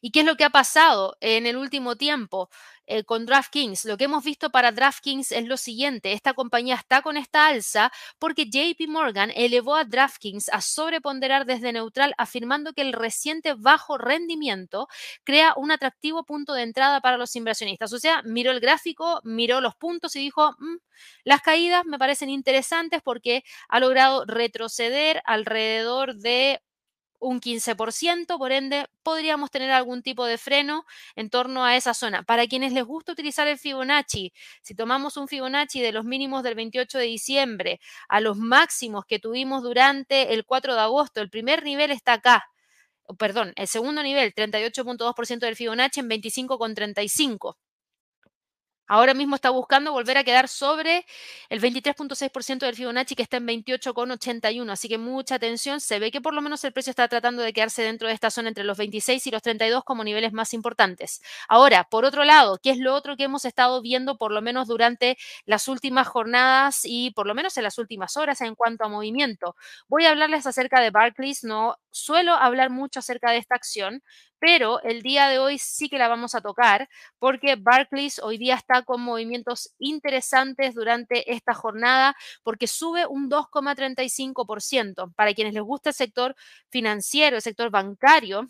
[0.00, 2.48] ¿Y qué es lo que ha pasado en el último tiempo
[2.86, 3.84] eh, con DraftKings?
[3.84, 7.92] Lo que hemos visto para DraftKings es lo siguiente, esta compañía está con esta alza
[8.18, 13.98] porque JP Morgan elevó a DraftKings a sobreponderar desde neutral afirmando que el reciente bajo
[13.98, 14.88] rendimiento
[15.24, 17.92] crea un atractivo punto de entrada para los inversionistas.
[17.92, 20.76] O sea, miró el gráfico, miró los puntos y dijo, mm,
[21.24, 26.60] las caídas me parecen interesantes porque ha logrado retroceder alrededor de
[27.20, 32.22] un 15%, por ende podríamos tener algún tipo de freno en torno a esa zona.
[32.22, 36.54] Para quienes les gusta utilizar el Fibonacci, si tomamos un Fibonacci de los mínimos del
[36.54, 41.62] 28 de diciembre a los máximos que tuvimos durante el 4 de agosto, el primer
[41.62, 42.44] nivel está acá.
[43.18, 47.56] Perdón, el segundo nivel, 38.2% del Fibonacci en 25,35.
[48.90, 51.06] Ahora mismo está buscando volver a quedar sobre
[51.48, 54.68] el 23.6% del Fibonacci que está en 28,81.
[54.72, 55.80] Así que mucha atención.
[55.80, 58.32] Se ve que por lo menos el precio está tratando de quedarse dentro de esta
[58.32, 61.22] zona entre los 26 y los 32 como niveles más importantes.
[61.48, 64.66] Ahora, por otro lado, ¿qué es lo otro que hemos estado viendo por lo menos
[64.66, 65.16] durante
[65.46, 69.54] las últimas jornadas y por lo menos en las últimas horas en cuanto a movimiento?
[69.86, 71.44] Voy a hablarles acerca de Barclays.
[71.44, 74.02] No suelo hablar mucho acerca de esta acción,
[74.40, 76.88] pero el día de hoy sí que la vamos a tocar
[77.18, 85.14] porque Barclays hoy día está con movimientos interesantes durante esta jornada porque sube un 2,35%.
[85.14, 86.34] Para quienes les gusta el sector
[86.70, 88.48] financiero, el sector bancario,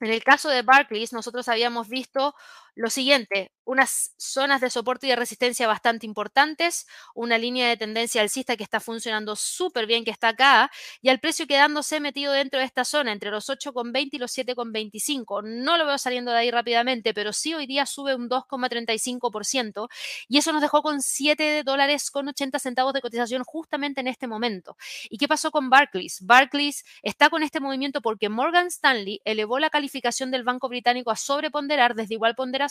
[0.00, 2.34] en el caso de Barclays, nosotros habíamos visto
[2.78, 8.22] lo siguiente, unas zonas de soporte y de resistencia bastante importantes, una línea de tendencia
[8.22, 10.70] alcista que está funcionando súper bien, que está acá,
[11.02, 15.42] y al precio quedándose metido dentro de esta zona, entre los 8,20 y los 7,25.
[15.42, 19.88] No lo veo saliendo de ahí rápidamente, pero sí hoy día sube un 2,35%,
[20.28, 24.28] y eso nos dejó con 7 dólares con 80 centavos de cotización justamente en este
[24.28, 24.76] momento.
[25.10, 26.20] ¿Y qué pasó con Barclays?
[26.22, 31.16] Barclays está con este movimiento porque Morgan Stanley elevó la calificación del Banco Británico a
[31.16, 32.67] sobreponderar desde igual ponderación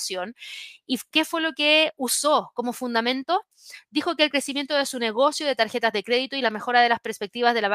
[0.86, 3.46] ¿Y qué fue lo que usó como fundamento?
[3.90, 6.90] Dijo que el crecimiento de su negocio de tarjetas de crédito y la mejora de
[6.90, 7.70] las perspectivas de la,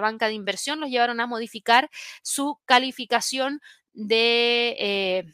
[0.00, 1.90] banca de, inversión los llevaron a modificar
[2.22, 3.60] su calificación
[3.92, 5.24] de eh,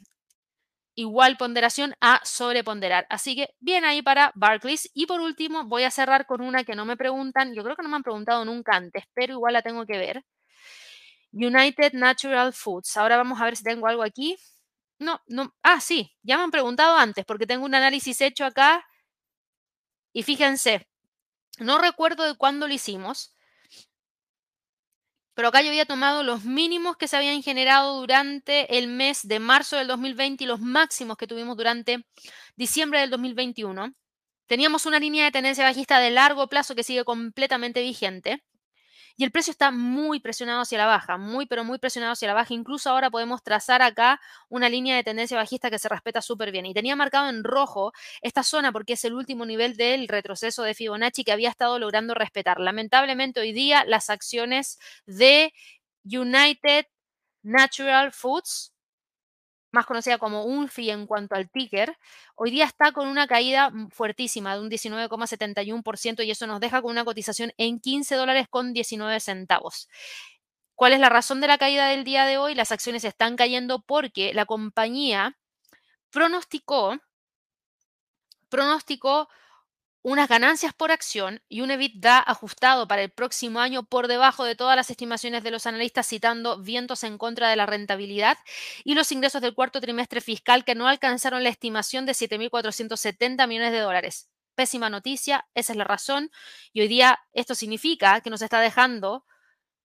[0.95, 3.07] igual ponderación a sobreponderar.
[3.11, 4.91] Así que bien ahí para Barclays.
[4.95, 7.83] Y por último, voy a cerrar con una que no me preguntan, yo creo que
[7.83, 10.25] no me han preguntado nunca antes, pero igual la tengo que ver.
[11.33, 12.97] United Natural Foods.
[12.97, 14.37] Ahora vamos a ver si tengo algo aquí.
[15.01, 15.53] No, no.
[15.65, 18.87] Ah, sí, ya me han preguntado antes porque tengo un análisis hecho acá
[20.13, 20.89] y fíjense,
[21.59, 23.35] no recuerdo de cuándo lo hicimos,
[25.35, 29.39] pero acá yo había tomado los mínimos que se habían generado durante el mes de
[29.41, 32.05] marzo del 2020 y los máximos que tuvimos durante
[32.57, 33.95] diciembre del 2021.
[34.47, 38.43] Teníamos una línea de tendencia bajista de largo plazo que sigue completamente vigente.
[39.17, 42.35] Y el precio está muy presionado hacia la baja, muy, pero muy presionado hacia la
[42.35, 42.55] baja.
[42.55, 46.67] Incluso ahora podemos trazar acá una línea de tendencia bajista que se respeta súper bien.
[46.67, 47.93] Y tenía marcado en rojo
[48.23, 52.15] esta zona porque es el último nivel del retroceso de Fibonacci que había estado logrando
[52.15, 52.61] respetar.
[52.61, 55.53] Lamentablemente hoy día las acciones de
[56.05, 56.87] United
[57.43, 58.73] Natural Foods
[59.73, 61.97] más conocida como UNFI en cuanto al ticker,
[62.35, 66.91] hoy día está con una caída fuertísima de un 19,71% y eso nos deja con
[66.91, 69.89] una cotización en 15 dólares con 19 centavos.
[70.75, 72.55] ¿Cuál es la razón de la caída del día de hoy?
[72.55, 75.37] Las acciones están cayendo porque la compañía
[76.11, 76.97] pronosticó,
[78.49, 79.29] pronosticó
[80.03, 84.55] unas ganancias por acción y un EBITDA ajustado para el próximo año por debajo de
[84.55, 88.39] todas las estimaciones de los analistas, citando vientos en contra de la rentabilidad
[88.83, 93.73] y los ingresos del cuarto trimestre fiscal que no alcanzaron la estimación de 7.470 millones
[93.73, 94.31] de dólares.
[94.55, 96.31] Pésima noticia, esa es la razón.
[96.73, 99.25] Y hoy día esto significa que nos está dejando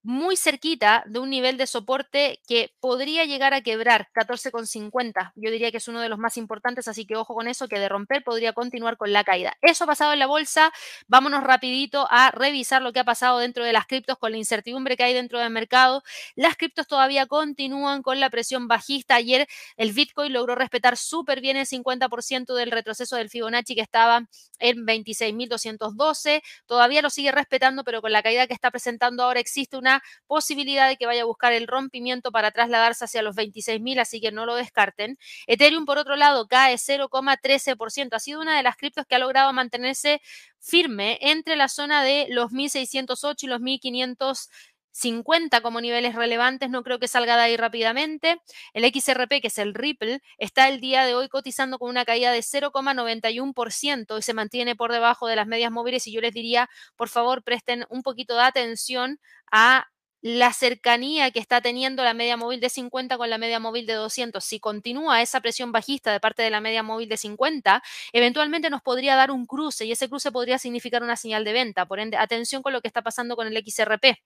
[0.05, 5.33] muy cerquita de un nivel de soporte que podría llegar a quebrar 14,50.
[5.35, 7.79] Yo diría que es uno de los más importantes, así que ojo con eso, que
[7.79, 9.57] de romper podría continuar con la caída.
[9.61, 10.71] Eso ha pasado en la bolsa.
[11.07, 14.95] Vámonos rapidito a revisar lo que ha pasado dentro de las criptos con la incertidumbre
[14.95, 16.03] que hay dentro del mercado.
[16.35, 19.15] Las criptos todavía continúan con la presión bajista.
[19.15, 24.27] Ayer el Bitcoin logró respetar súper bien el 50% del retroceso del Fibonacci que estaba
[24.59, 26.43] en 26.212.
[26.67, 29.94] Todavía lo sigue respetando, pero con la caída que está presentando ahora existe una
[30.27, 34.31] posibilidad de que vaya a buscar el rompimiento para trasladarse hacia los 26.000, así que
[34.31, 35.17] no lo descarten.
[35.47, 38.15] Ethereum, por otro lado, cae 0,13%.
[38.15, 40.21] Ha sido una de las criptos que ha logrado mantenerse
[40.59, 44.49] firme entre la zona de los 1.608 y los 1.500
[44.95, 48.41] 50 como niveles relevantes, no creo que salga de ahí rápidamente.
[48.73, 52.31] El XRP, que es el Ripple, está el día de hoy cotizando con una caída
[52.31, 56.69] de 0,91% y se mantiene por debajo de las medias móviles y yo les diría,
[56.95, 59.19] por favor, presten un poquito de atención
[59.51, 59.87] a
[60.26, 63.93] la cercanía que está teniendo la media móvil de 50 con la media móvil de
[63.93, 64.43] 200.
[64.43, 68.82] Si continúa esa presión bajista de parte de la media móvil de 50, eventualmente nos
[68.82, 71.86] podría dar un cruce y ese cruce podría significar una señal de venta.
[71.86, 74.17] Por ende, atención con lo que está pasando con el XRP.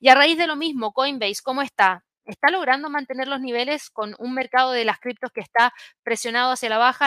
[0.00, 2.04] Y a raíz de lo mismo, Coinbase, ¿cómo está?
[2.24, 6.68] está logrando mantener los niveles con un mercado de las criptos que está presionado hacia
[6.70, 7.06] la baja.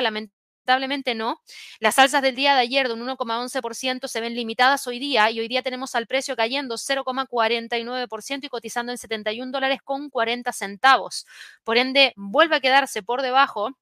[0.67, 1.41] Lamentablemente no.
[1.79, 5.39] Las alzas del día de ayer de un 1,11% se ven limitadas hoy día y
[5.39, 11.25] hoy día tenemos al precio cayendo 0,49% y cotizando en 71 dólares con 40 centavos.
[11.63, 13.77] Por ende, vuelve a quedarse por debajo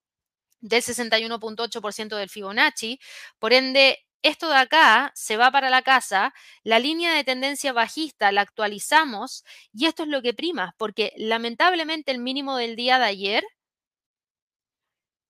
[0.61, 2.99] del 61.8% del Fibonacci.
[3.39, 6.33] Por ende, esto de acá se va para la casa,
[6.63, 12.11] la línea de tendencia bajista la actualizamos y esto es lo que prima, porque lamentablemente
[12.11, 13.43] el mínimo del día de ayer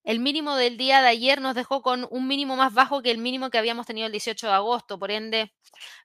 [0.06, 3.18] el mínimo del día de ayer nos dejó con un mínimo más bajo que el
[3.18, 5.52] mínimo que habíamos tenido el 18 de agosto, por ende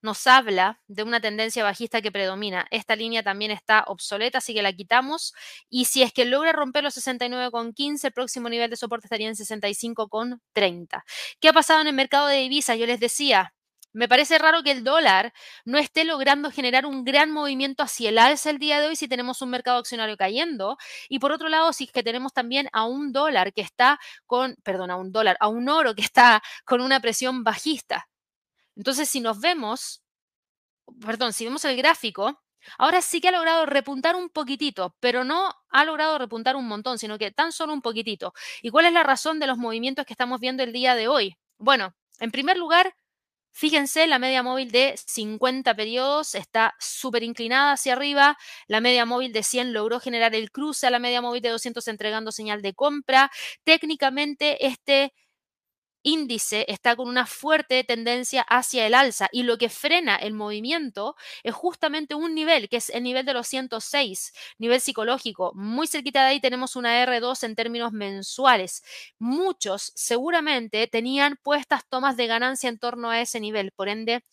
[0.01, 2.65] nos habla de una tendencia bajista que predomina.
[2.71, 5.33] Esta línea también está obsoleta, así que la quitamos.
[5.69, 9.35] Y si es que logra romper los 69,15, el próximo nivel de soporte estaría en
[9.35, 11.03] 65,30.
[11.39, 12.79] ¿Qué ha pasado en el mercado de divisas?
[12.79, 13.53] Yo les decía,
[13.93, 15.33] me parece raro que el dólar
[15.65, 19.07] no esté logrando generar un gran movimiento hacia el alza el día de hoy si
[19.07, 20.77] tenemos un mercado accionario cayendo.
[21.09, 24.55] Y por otro lado, si es que tenemos también a un dólar que está con,
[24.63, 28.07] perdón, a un dólar, a un oro que está con una presión bajista.
[28.75, 30.01] Entonces, si nos vemos,
[31.05, 32.41] perdón, si vemos el gráfico,
[32.77, 36.97] ahora sí que ha logrado repuntar un poquitito, pero no ha logrado repuntar un montón,
[36.97, 38.33] sino que tan solo un poquitito.
[38.61, 41.37] ¿Y cuál es la razón de los movimientos que estamos viendo el día de hoy?
[41.57, 42.95] Bueno, en primer lugar,
[43.53, 48.37] Fíjense, la media móvil de 50 periodos está súper inclinada hacia arriba.
[48.67, 51.87] La media móvil de 100 logró generar el cruce a la media móvil de 200
[51.89, 53.29] entregando señal de compra.
[53.65, 55.13] Técnicamente, este
[56.03, 61.15] índice está con una fuerte tendencia hacia el alza y lo que frena el movimiento
[61.43, 65.51] es justamente un nivel, que es el nivel de los 106, nivel psicológico.
[65.55, 68.83] Muy cerquita de ahí tenemos una R2 en términos mensuales.
[69.19, 74.23] Muchos seguramente tenían puestas tomas de ganancia en torno a ese nivel, por ende,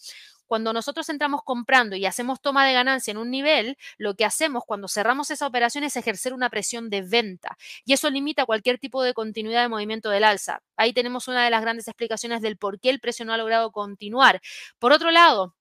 [0.48, 4.64] cuando nosotros entramos comprando y hacemos toma de ganancia en un nivel, lo que hacemos
[4.66, 9.02] cuando cerramos esa operación es ejercer una presión de venta y eso limita cualquier tipo
[9.02, 10.62] de continuidad de movimiento del alza.
[10.76, 13.70] Ahí tenemos una de las grandes explicaciones del por qué el precio no ha logrado
[13.70, 14.40] continuar.
[14.78, 15.54] Por otro lado,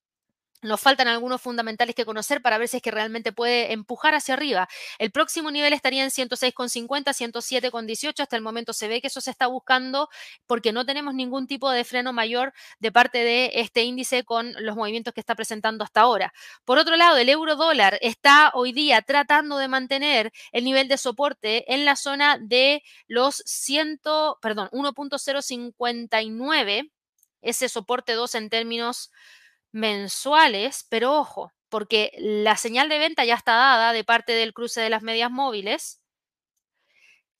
[0.62, 4.34] nos faltan algunos fundamentales que conocer para ver si es que realmente puede empujar hacia
[4.34, 4.68] arriba.
[4.98, 8.22] El próximo nivel estaría en 106,50, 107,18.
[8.22, 10.10] Hasta el momento se ve que eso se está buscando
[10.48, 14.76] porque no tenemos ningún tipo de freno mayor de parte de este índice con los
[14.76, 16.34] movimientos que está presentando hasta ahora.
[16.66, 20.98] Por otro lado, el euro dólar está hoy día tratando de mantener el nivel de
[20.98, 24.02] soporte en la zona de los 100,
[24.42, 26.92] perdón, 1.059,
[27.42, 29.12] ese soporte 2 en términos
[29.72, 34.82] mensuales, pero ojo, porque la señal de venta ya está dada de parte del cruce
[34.82, 36.02] de las medias móviles.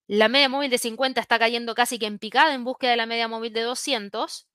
[0.08, 3.06] La media móvil de 50 está cayendo casi que en picada en búsqueda de la
[3.06, 4.48] media móvil de 200.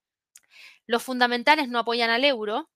[0.87, 2.71] Los fundamentales no apoyan al euro.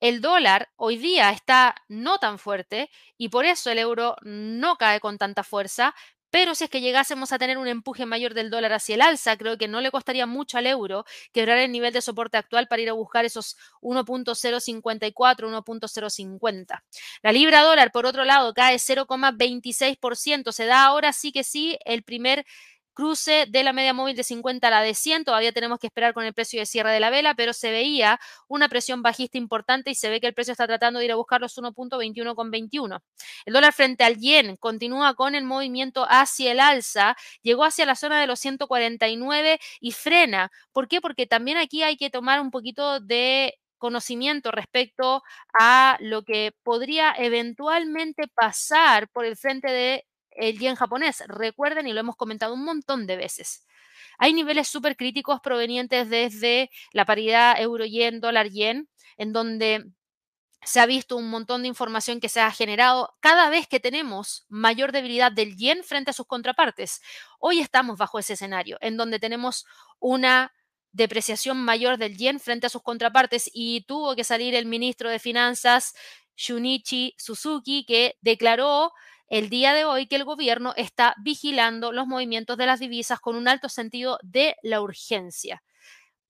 [0.00, 5.00] El dólar hoy día está no tan fuerte y por eso el euro no cae
[5.00, 5.94] con tanta fuerza,
[6.30, 9.36] pero si es que llegásemos a tener un empuje mayor del dólar hacia el alza,
[9.36, 12.82] creo que no le costaría mucho al euro quebrar el nivel de soporte actual para
[12.82, 16.82] ir a buscar esos 1.054, 1.050.
[17.22, 20.52] La libra dólar, por otro lado, cae 0,26%.
[20.52, 22.44] Se da ahora sí que sí el primer
[22.96, 25.24] cruce de la media móvil de 50 a la de 100.
[25.24, 28.18] Todavía tenemos que esperar con el precio de cierre de la vela, pero se veía
[28.48, 31.16] una presión bajista importante y se ve que el precio está tratando de ir a
[31.16, 33.02] buscar los 1.21,21.
[33.44, 37.96] El dólar frente al yen continúa con el movimiento hacia el alza, llegó hacia la
[37.96, 40.50] zona de los 149 y frena.
[40.72, 41.02] ¿Por qué?
[41.02, 45.22] Porque también aquí hay que tomar un poquito de conocimiento respecto
[45.58, 50.06] a lo que podría eventualmente pasar por el frente de
[50.36, 51.22] el yen japonés.
[51.26, 53.66] Recuerden, y lo hemos comentado un montón de veces,
[54.18, 59.84] hay niveles súper críticos provenientes desde la paridad euro-yen, dólar-yen, en donde
[60.62, 64.46] se ha visto un montón de información que se ha generado cada vez que tenemos
[64.48, 67.00] mayor debilidad del yen frente a sus contrapartes.
[67.38, 69.64] Hoy estamos bajo ese escenario, en donde tenemos
[70.00, 70.52] una
[70.92, 75.18] depreciación mayor del yen frente a sus contrapartes y tuvo que salir el ministro de
[75.18, 75.94] Finanzas
[76.36, 78.92] Shunichi Suzuki, que declaró
[79.28, 83.36] el día de hoy que el gobierno está vigilando los movimientos de las divisas con
[83.36, 85.62] un alto sentido de la urgencia.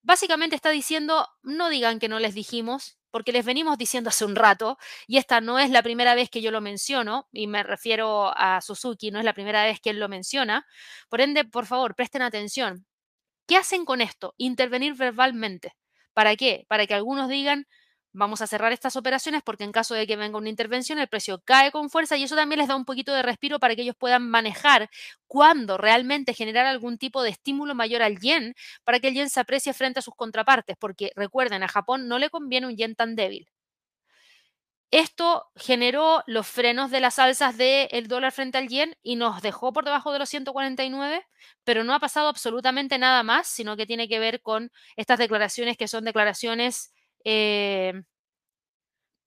[0.03, 4.37] Básicamente está diciendo, no digan que no les dijimos, porque les venimos diciendo hace un
[4.37, 8.33] rato, y esta no es la primera vez que yo lo menciono, y me refiero
[8.37, 10.67] a Suzuki, no es la primera vez que él lo menciona.
[11.09, 12.87] Por ende, por favor, presten atención.
[13.47, 14.35] ¿Qué hacen con esto?
[14.37, 15.75] Intervenir verbalmente.
[16.13, 16.67] ¿Para qué?
[16.69, 17.67] Para que algunos digan,
[18.17, 21.41] vamos a cerrar estas operaciones porque en caso de que venga una intervención el precio
[21.45, 23.97] cae con fuerza y eso también les da un poquito de respiro para que ellos
[23.99, 24.89] puedan manejar
[25.27, 28.55] cuándo realmente generar algún tipo de estímulo mayor al yen
[28.85, 32.19] para que el yen se aprecie frente a sus contrapartes, porque recuerden, a Japón no
[32.19, 33.49] le conviene un yen tan débil.
[34.93, 39.73] Esto generó los frenos de las alzas del dólar frente al yen y nos dejó
[39.73, 41.27] por debajo de los 149,
[41.65, 45.77] pero no ha pasado absolutamente nada más, sino que tiene que ver con estas declaraciones
[45.77, 46.93] que son declaraciones
[47.27, 47.93] eh,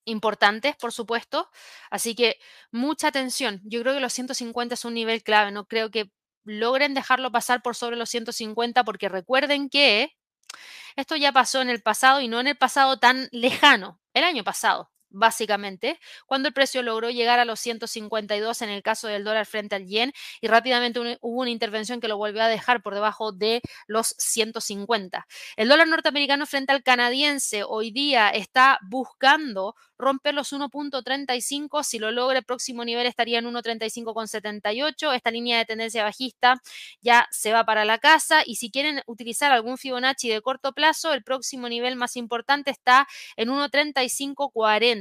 [0.05, 1.49] importantes, por supuesto.
[1.91, 2.39] Así que
[2.71, 3.61] mucha atención.
[3.65, 5.51] Yo creo que los 150 es un nivel clave.
[5.51, 6.11] No creo que
[6.45, 10.15] logren dejarlo pasar por sobre los 150 porque recuerden que
[10.95, 14.43] esto ya pasó en el pasado y no en el pasado tan lejano, el año
[14.43, 19.45] pasado básicamente, cuando el precio logró llegar a los 152 en el caso del dólar
[19.45, 23.31] frente al yen y rápidamente hubo una intervención que lo volvió a dejar por debajo
[23.31, 25.27] de los 150.
[25.55, 31.83] El dólar norteamericano frente al canadiense hoy día está buscando romper los 1.35.
[31.83, 35.13] Si lo logra, el próximo nivel estaría en 1.35,78.
[35.13, 36.61] Esta línea de tendencia bajista
[37.01, 38.41] ya se va para la casa.
[38.45, 43.07] Y si quieren utilizar algún Fibonacci de corto plazo, el próximo nivel más importante está
[43.35, 44.98] en 1.3540.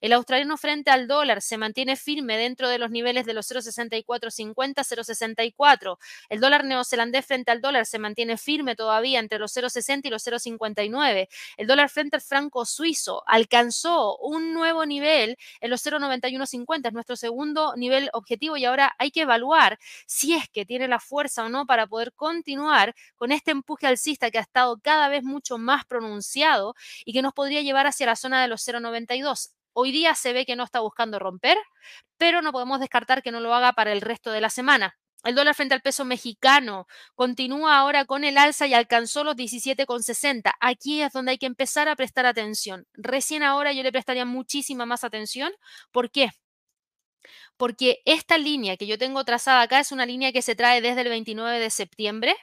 [0.00, 4.54] El australiano frente al dólar se mantiene firme dentro de los niveles de los 0.6450,
[4.54, 5.98] 0.64.
[6.28, 10.26] El dólar neozelandés frente al dólar se mantiene firme todavía entre los 0.60 y los
[10.26, 11.28] 0.59.
[11.56, 17.16] El dólar frente al franco suizo alcanzó un nuevo nivel en los 0,9150, es nuestro
[17.16, 21.48] segundo nivel objetivo y ahora hay que evaluar si es que tiene la fuerza o
[21.48, 25.84] no para poder continuar con este empuje alcista que ha estado cada vez mucho más
[25.84, 26.74] pronunciado
[27.04, 29.33] y que nos podría llevar hacia la zona de los 0,92.
[29.74, 31.58] Hoy día se ve que no está buscando romper,
[32.16, 34.96] pero no podemos descartar que no lo haga para el resto de la semana.
[35.24, 40.52] El dólar frente al peso mexicano continúa ahora con el alza y alcanzó los 17,60.
[40.60, 42.86] Aquí es donde hay que empezar a prestar atención.
[42.92, 45.52] Recién ahora yo le prestaría muchísima más atención.
[45.90, 46.30] ¿Por qué?
[47.56, 51.00] Porque esta línea que yo tengo trazada acá es una línea que se trae desde
[51.00, 52.36] el 29 de septiembre,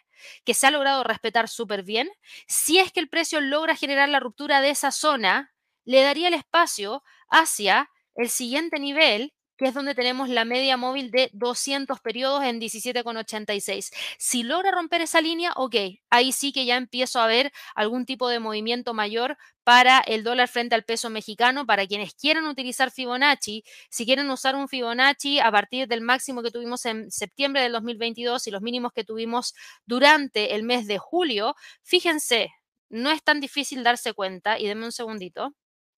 [0.43, 2.09] que se ha logrado respetar súper bien.
[2.47, 5.53] Si es que el precio logra generar la ruptura de esa zona,
[5.85, 11.11] le daría el espacio hacia el siguiente nivel que es donde tenemos la media móvil
[11.11, 13.91] de 200 periodos en 17,86.
[14.17, 15.75] Si logra romper esa línea, ok,
[16.09, 20.47] ahí sí que ya empiezo a ver algún tipo de movimiento mayor para el dólar
[20.47, 25.51] frente al peso mexicano, para quienes quieran utilizar Fibonacci, si quieren usar un Fibonacci a
[25.51, 29.53] partir del máximo que tuvimos en septiembre del 2022 y los mínimos que tuvimos
[29.85, 31.53] durante el mes de julio,
[31.83, 32.49] fíjense,
[32.89, 35.53] no es tan difícil darse cuenta, y denme un segundito,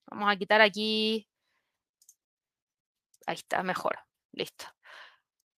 [0.07, 1.27] vamos a quitar aquí
[3.25, 3.99] Ahí está, mejor.
[4.31, 4.65] Listo.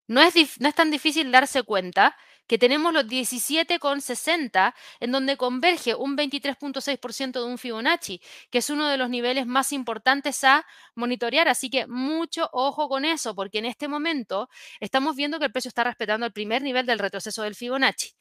[0.08, 2.16] No es, no es tan difícil darse cuenta
[2.48, 8.22] que tenemos los 17,60 en donde converge un 23.6% de un Fibonacci,
[8.52, 11.48] que es uno de los niveles más importantes a monitorear.
[11.48, 14.48] Así que mucho ojo con eso, porque en este momento
[14.80, 18.12] estamos viendo que el precio está respetando el primer nivel del retroceso del Fibonacci.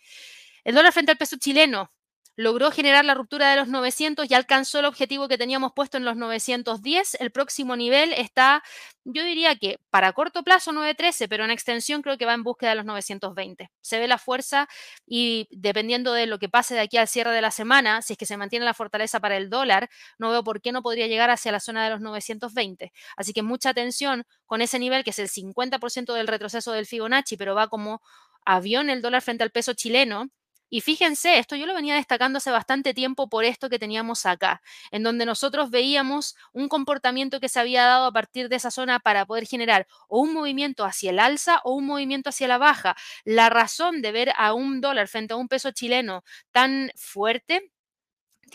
[0.64, 1.92] El dólar frente al peso chileno
[2.36, 6.04] logró generar la ruptura de los 900 y alcanzó el objetivo que teníamos puesto en
[6.04, 7.16] los 910.
[7.20, 8.62] El próximo nivel está,
[9.04, 12.70] yo diría que para corto plazo 913, pero en extensión creo que va en búsqueda
[12.70, 13.70] de los 920.
[13.80, 14.68] Se ve la fuerza
[15.06, 18.18] y dependiendo de lo que pase de aquí al cierre de la semana, si es
[18.18, 21.30] que se mantiene la fortaleza para el dólar, no veo por qué no podría llegar
[21.30, 22.92] hacia la zona de los 920.
[23.16, 27.36] Así que mucha atención con ese nivel que es el 50% del retroceso del Fibonacci,
[27.36, 28.02] pero va como
[28.44, 30.30] avión el dólar frente al peso chileno
[30.76, 34.60] y fíjense, esto yo lo venía destacando hace bastante tiempo por esto que teníamos acá,
[34.90, 38.98] en donde nosotros veíamos un comportamiento que se había dado a partir de esa zona
[38.98, 42.96] para poder generar o un movimiento hacia el alza o un movimiento hacia la baja.
[43.24, 47.70] La razón de ver a un dólar frente a un peso chileno tan fuerte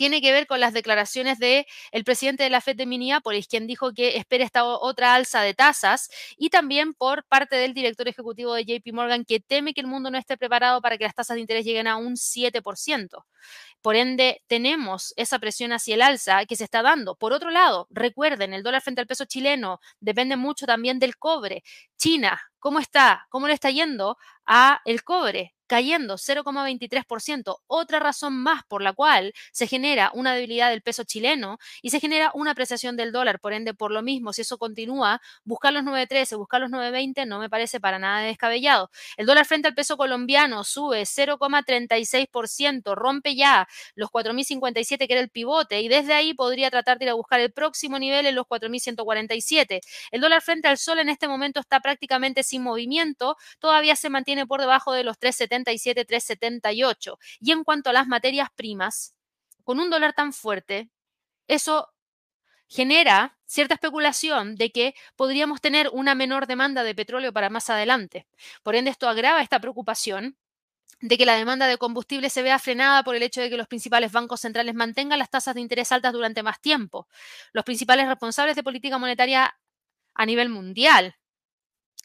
[0.00, 3.66] tiene que ver con las declaraciones del el presidente de la Fed de Minneapolis, quien
[3.66, 8.54] dijo que espera esta otra alza de tasas, y también por parte del director ejecutivo
[8.54, 11.34] de JP Morgan, que teme que el mundo no esté preparado para que las tasas
[11.34, 13.26] de interés lleguen a un 7%.
[13.82, 17.14] Por ende, tenemos esa presión hacia el alza que se está dando.
[17.14, 21.62] Por otro lado, recuerden, el dólar frente al peso chileno depende mucho también del cobre.
[21.98, 23.26] China, ¿cómo está?
[23.28, 25.54] ¿Cómo le está yendo a el cobre?
[25.70, 27.58] Cayendo 0,23%.
[27.68, 32.00] Otra razón más por la cual se genera una debilidad del peso chileno y se
[32.00, 33.38] genera una apreciación del dólar.
[33.38, 37.38] Por ende, por lo mismo, si eso continúa, buscar los 9,13, buscar los 9,20 no
[37.38, 38.90] me parece para nada descabellado.
[39.16, 45.30] El dólar frente al peso colombiano sube 0,36%, rompe ya los 4.057 que era el
[45.30, 48.46] pivote y desde ahí podría tratar de ir a buscar el próximo nivel en los
[48.46, 49.78] 4.147.
[50.10, 54.48] El dólar frente al sol en este momento está prácticamente sin movimiento, todavía se mantiene
[54.48, 57.18] por debajo de los 377, 378.
[57.40, 59.14] Y en cuanto a las materias primas,
[59.64, 60.90] con un dólar tan fuerte,
[61.48, 61.88] eso
[62.68, 68.26] genera cierta especulación de que podríamos tener una menor demanda de petróleo para más adelante.
[68.62, 70.36] Por ende, esto agrava esta preocupación
[71.00, 73.68] de que la demanda de combustible se vea frenada por el hecho de que los
[73.68, 77.08] principales bancos centrales mantengan las tasas de interés altas durante más tiempo.
[77.52, 79.56] Los principales responsables de política monetaria
[80.14, 81.16] a nivel mundial,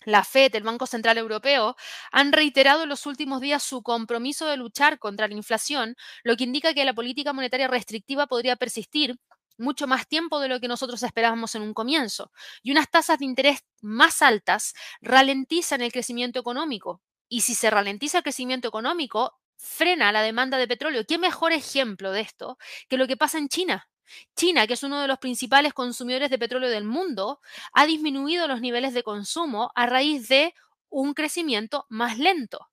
[0.03, 1.75] la FED, el Banco Central Europeo,
[2.11, 6.43] han reiterado en los últimos días su compromiso de luchar contra la inflación, lo que
[6.43, 9.17] indica que la política monetaria restrictiva podría persistir
[9.57, 12.31] mucho más tiempo de lo que nosotros esperábamos en un comienzo.
[12.61, 17.01] Y unas tasas de interés más altas ralentizan el crecimiento económico.
[17.29, 21.05] Y si se ralentiza el crecimiento económico, frena la demanda de petróleo.
[21.07, 22.57] ¿Qué mejor ejemplo de esto
[22.89, 23.87] que lo que pasa en China?
[24.35, 27.41] China, que es uno de los principales consumidores de petróleo del mundo,
[27.73, 30.53] ha disminuido los niveles de consumo a raíz de
[30.89, 32.69] un crecimiento más lento.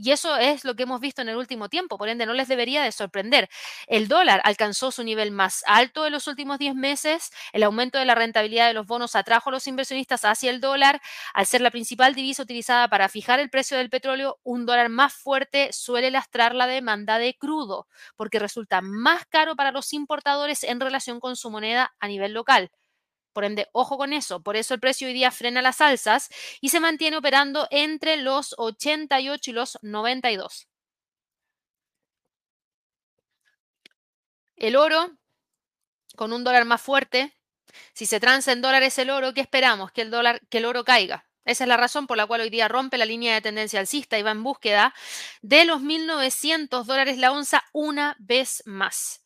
[0.00, 2.46] Y eso es lo que hemos visto en el último tiempo, por ende no les
[2.46, 3.48] debería de sorprender.
[3.88, 8.04] El dólar alcanzó su nivel más alto en los últimos 10 meses, el aumento de
[8.04, 11.00] la rentabilidad de los bonos atrajo a los inversionistas hacia el dólar,
[11.34, 15.14] al ser la principal divisa utilizada para fijar el precio del petróleo, un dólar más
[15.14, 20.78] fuerte suele lastrar la demanda de crudo, porque resulta más caro para los importadores en
[20.80, 22.70] relación con su moneda a nivel local.
[23.38, 24.42] Por ende, ojo con eso.
[24.42, 26.28] Por eso el precio hoy día frena las alzas
[26.60, 30.66] y se mantiene operando entre los 88 y los 92.
[34.56, 35.12] El oro,
[36.16, 37.32] con un dólar más fuerte,
[37.92, 39.92] si se transa en dólares el oro, ¿qué esperamos?
[39.92, 41.28] Que el, dólar, que el oro caiga.
[41.44, 44.18] Esa es la razón por la cual hoy día rompe la línea de tendencia alcista
[44.18, 44.92] y va en búsqueda
[45.42, 49.22] de los 1.900 dólares la onza una vez más.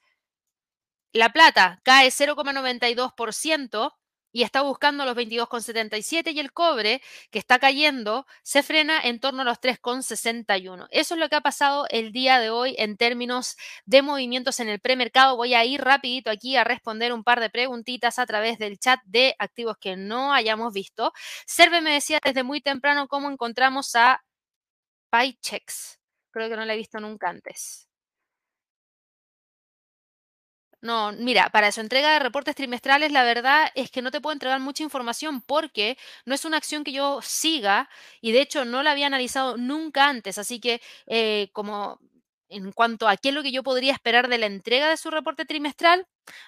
[1.14, 3.94] La plata cae 0,92%
[4.32, 9.42] y está buscando los 22,77 y el cobre, que está cayendo, se frena en torno
[9.42, 10.88] a los 3,61.
[10.90, 14.68] Eso es lo que ha pasado el día de hoy en términos de movimientos en
[14.68, 15.36] el premercado.
[15.36, 19.00] Voy a ir rapidito aquí a responder un par de preguntitas a través del chat
[19.04, 21.12] de activos que no hayamos visto.
[21.46, 24.24] Serve me decía desde muy temprano cómo encontramos a
[25.10, 26.00] PyChex.
[26.30, 27.91] Creo que no la he visto nunca antes.
[30.82, 34.32] No, mira, para su entrega de reportes trimestrales, la verdad es que no te puedo
[34.32, 37.88] entregar mucha información porque no es una acción que yo siga
[38.20, 40.38] y de hecho no la había analizado nunca antes.
[40.38, 42.00] Así que, eh, como
[42.48, 45.10] en cuanto a qué es lo que yo podría esperar de la entrega de su
[45.10, 46.04] reporte trimestral,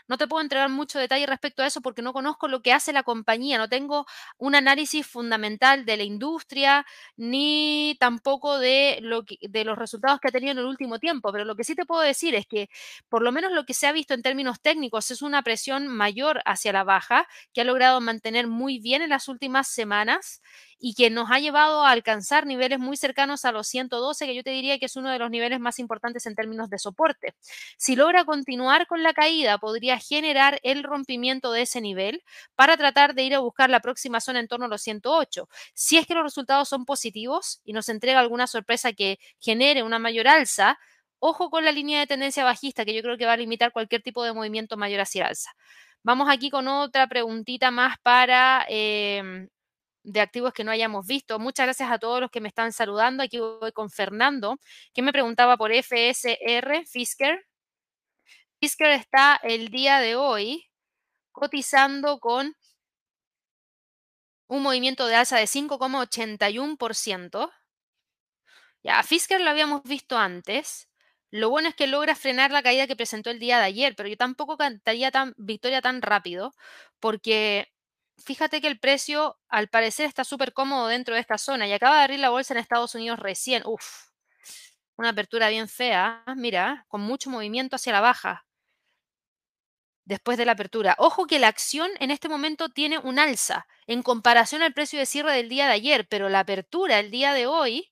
[0.09, 2.93] no te puedo entregar mucho detalle respecto a eso porque no conozco lo que hace
[2.93, 4.07] la compañía, no tengo
[4.39, 10.33] un análisis fundamental de la industria ni tampoco de, lo de los resultados que ha
[10.33, 12.69] tenido en el último tiempo, pero lo que sí te puedo decir es que
[13.09, 16.41] por lo menos lo que se ha visto en términos técnicos es una presión mayor
[16.45, 20.43] hacia la baja que ha logrado mantener muy bien en las últimas semanas
[20.79, 24.43] y que nos ha llevado a alcanzar niveles muy cercanos a los 112, que yo
[24.43, 27.35] te diría que es uno de los niveles más importantes en términos de soporte.
[27.77, 32.23] Si logra continuar con la caída, podría generar el rompimiento de ese nivel
[32.55, 35.49] para tratar de ir a buscar la próxima zona en torno a los 108.
[35.75, 39.99] Si es que los resultados son positivos y nos entrega alguna sorpresa que genere una
[39.99, 40.79] mayor alza,
[41.19, 44.03] ojo con la línea de tendencia bajista, que yo creo que va a limitar cualquier
[44.03, 45.51] tipo de movimiento mayor hacia alza.
[46.03, 49.49] Vamos aquí con otra preguntita más para em,
[50.05, 51.39] de activos que no hayamos visto.
[51.39, 53.23] Muchas gracias a todos los que me están saludando.
[53.23, 54.59] Aquí voy con Fernando,
[54.95, 57.45] que me preguntaba por FSR, Fisker.
[58.61, 60.67] Fisker está el día de hoy
[61.33, 62.55] cotizando con
[64.49, 67.51] un movimiento de alza de 5,81%.
[68.83, 70.89] Ya, Fisker lo habíamos visto antes.
[71.31, 74.09] Lo bueno es que logra frenar la caída que presentó el día de ayer, pero
[74.09, 76.55] yo tampoco cantaría tan victoria tan rápido,
[77.01, 77.73] porque
[78.19, 81.99] fíjate que el precio al parecer está súper cómodo dentro de esta zona y acaba
[81.99, 83.63] de abrir la bolsa en Estados Unidos recién.
[83.67, 84.09] Uf,
[84.97, 88.47] una apertura bien fea, mira, con mucho movimiento hacia la baja
[90.05, 90.95] después de la apertura.
[90.99, 95.07] Ojo que la acción en este momento tiene un alza en comparación al precio de
[95.07, 97.91] cierre del día de ayer, pero la apertura el día de hoy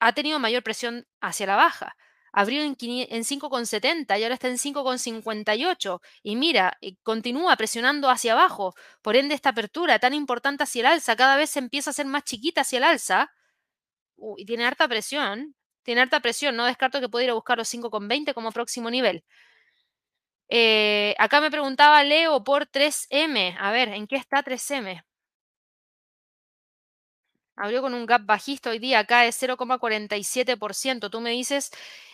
[0.00, 1.96] ha tenido mayor presión hacia la baja.
[2.40, 6.00] Abrió en, 5,70 y ahora está en 5,58.
[6.22, 8.76] Y mira, continúa presionando hacia abajo.
[9.02, 12.06] Por ende, esta apertura tan importante hacia el alza cada vez se empieza a hacer
[12.06, 13.32] más chiquita hacia el alza
[14.36, 15.56] y tiene harta presión.
[15.82, 16.54] Tiene harta presión.
[16.54, 19.24] No descarto que pueda ir a buscar los 5,20 como próximo nivel.
[20.48, 23.56] Eh, acá me preguntaba Leo por 3M.
[23.58, 25.02] A ver, ¿en qué está 3M?
[27.60, 31.10] Abrió con un gap bajista hoy día, es 0,47%.
[31.10, 31.70] Tú me dices,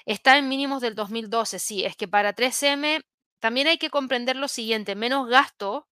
[0.06, 1.58] está en mínimos del 2012.
[1.58, 3.02] Sí, es que para 3M
[3.40, 5.86] también hay que comprender lo siguiente, menos gasto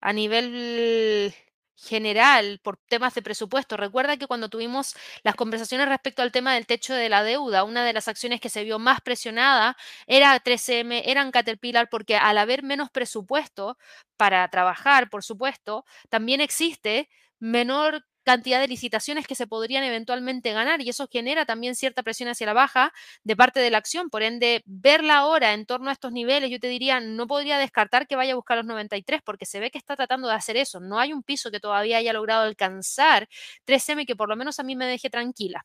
[0.00, 1.34] a nivel
[1.76, 3.76] general por temas de presupuesto.
[3.76, 7.84] Recuerda que cuando tuvimos las conversaciones respecto al tema del techo de la deuda, una
[7.84, 9.76] de las acciones que se vio más presionada
[10.06, 13.76] era 3M, eran Caterpillar, porque al haber menos presupuesto
[14.16, 17.08] para trabajar, por supuesto, también existe
[17.40, 22.28] menor cantidad de licitaciones que se podrían eventualmente ganar y eso genera también cierta presión
[22.28, 22.92] hacia la baja
[23.24, 24.10] de parte de la acción.
[24.10, 28.06] Por ende, verla ahora en torno a estos niveles, yo te diría, no podría descartar
[28.06, 30.78] que vaya a buscar los 93 porque se ve que está tratando de hacer eso.
[30.78, 33.28] No hay un piso que todavía haya logrado alcanzar
[33.64, 35.64] 3M que por lo menos a mí me deje tranquila.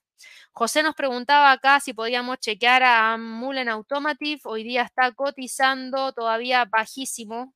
[0.53, 4.39] José nos preguntaba acá si podíamos chequear a Mullen Automotive.
[4.45, 7.53] Hoy día está cotizando todavía bajísimo,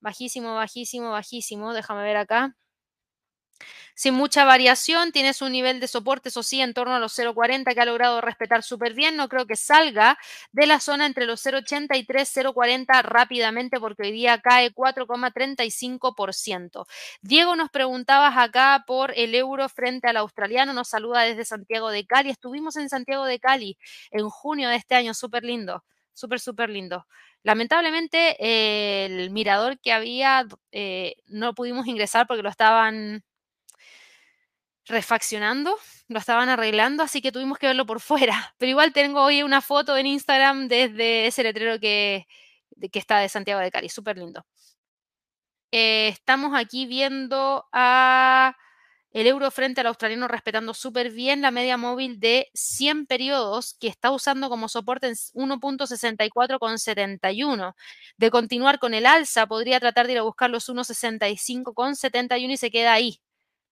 [0.00, 1.74] bajísimo, bajísimo, bajísimo.
[1.74, 2.54] Déjame ver acá
[3.94, 7.72] sin mucha variación, tienes un nivel de soporte, eso sí, en torno a los 0,40
[7.74, 9.16] que ha logrado respetar súper bien.
[9.16, 10.18] No creo que salga
[10.52, 16.86] de la zona entre los 0,83 y 0,40 rápidamente porque hoy día cae 4,35%.
[17.22, 20.72] Diego, nos preguntabas acá por el euro frente al australiano.
[20.74, 22.30] Nos saluda desde Santiago de Cali.
[22.30, 23.78] Estuvimos en Santiago de Cali
[24.10, 25.82] en junio de este año, súper lindo
[26.16, 27.06] súper, súper lindo.
[27.42, 28.36] Lamentablemente,
[29.04, 33.22] el mirador que había eh, no pudimos ingresar porque lo estaban
[34.86, 35.76] refaccionando,
[36.08, 38.54] lo estaban arreglando, así que tuvimos que verlo por fuera.
[38.58, 42.26] Pero igual tengo hoy una foto en Instagram desde ese letrero que,
[42.92, 44.44] que está de Santiago de Cali, súper lindo.
[45.72, 48.56] Eh, estamos aquí viendo a
[49.12, 53.88] el euro frente al australiano respetando súper bien la media móvil de 100 periodos que
[53.88, 57.74] está usando como soporte en 1.64,71.
[58.18, 62.70] De continuar con el alza, podría tratar de ir a buscar los 1.65,71 y se
[62.70, 63.20] queda ahí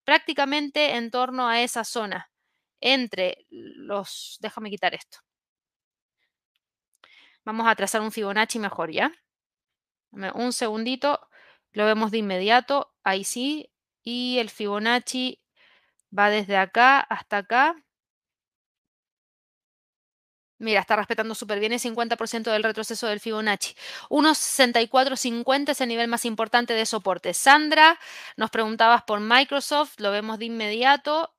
[0.04, 2.30] prácticamente en torno a esa zona,
[2.80, 4.38] entre los...
[4.40, 5.18] Déjame quitar esto.
[7.44, 9.12] Vamos a trazar un Fibonacci mejor, ¿ya?
[10.12, 11.28] Un segundito,
[11.72, 13.70] lo vemos de inmediato, ahí sí,
[14.02, 15.42] y el Fibonacci
[16.16, 17.83] va desde acá hasta acá.
[20.64, 23.74] Mira, está respetando súper bien el 50% del retroceso del Fibonacci.
[24.08, 27.34] 1.6450 es el nivel más importante de soporte.
[27.34, 28.00] Sandra,
[28.38, 31.33] nos preguntabas por Microsoft, lo vemos de inmediato.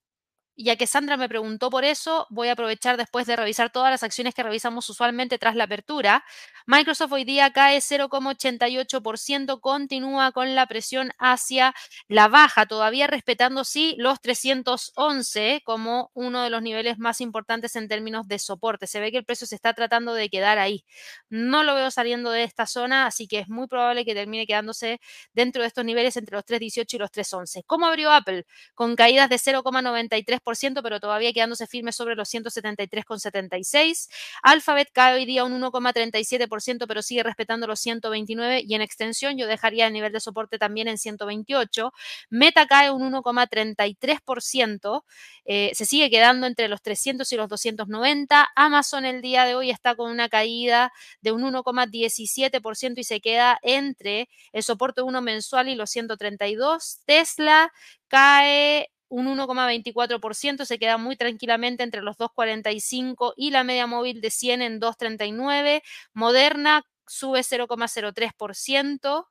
[0.57, 4.03] Ya que Sandra me preguntó por eso, voy a aprovechar después de revisar todas las
[4.03, 6.23] acciones que revisamos usualmente tras la apertura.
[6.65, 11.75] Microsoft hoy día cae 0,88%, continúa con la presión hacia
[12.07, 17.89] la baja, todavía respetando sí los 311 como uno de los niveles más importantes en
[17.89, 18.87] términos de soporte.
[18.87, 20.85] Se ve que el precio se está tratando de quedar ahí.
[21.29, 25.01] No lo veo saliendo de esta zona, así que es muy probable que termine quedándose
[25.33, 27.63] dentro de estos niveles entre los 3,18 y los 3,11.
[27.65, 28.45] ¿Cómo abrió Apple?
[28.73, 30.39] Con caídas de 0,93
[30.83, 34.09] pero todavía quedándose firme sobre los 173,76.
[34.43, 39.47] Alphabet cae hoy día un 1,37%, pero sigue respetando los 129 y en extensión yo
[39.47, 41.91] dejaría el nivel de soporte también en 128.
[42.29, 45.03] Meta cae un 1,33%,
[45.45, 48.47] eh, se sigue quedando entre los 300 y los 290.
[48.55, 50.91] Amazon el día de hoy está con una caída
[51.21, 56.99] de un 1,17% y se queda entre el soporte 1 mensual y los 132.
[57.05, 57.71] Tesla
[58.07, 64.29] cae un 1,24%, se queda muy tranquilamente entre los 2,45 y la media móvil de
[64.29, 65.81] 100 en 2,39.
[66.13, 69.27] Moderna sube 0,03%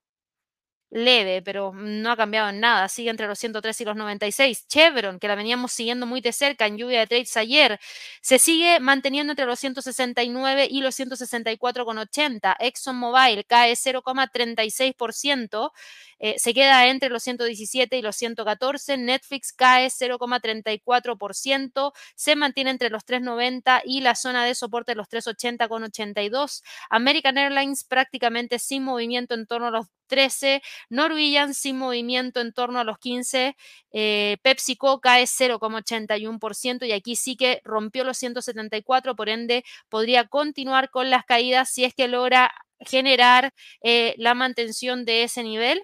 [0.94, 4.68] leve, pero no ha cambiado en nada, sigue entre los 103 y los 96.
[4.68, 7.80] Chevron, que la veníamos siguiendo muy de cerca en lluvia de trades ayer,
[8.22, 12.54] se sigue manteniendo entre los 169 y los 164,80.
[12.60, 15.72] ExxonMobil cae 0,36%,
[16.20, 18.96] eh, se queda entre los 117 y los 114.
[18.96, 25.08] Netflix cae 0,34%, se mantiene entre los 390 y la zona de soporte de los
[25.08, 26.62] 380,82.
[26.88, 32.78] American Airlines prácticamente sin movimiento en torno a los 13, Norwegian sin movimiento en torno
[32.80, 33.56] a los 15,
[33.92, 40.90] eh, PepsiCo cae 0,81% y aquí sí que rompió los 174, por ende podría continuar
[40.90, 43.52] con las caídas si es que logra generar
[43.82, 45.82] eh, la mantención de ese nivel.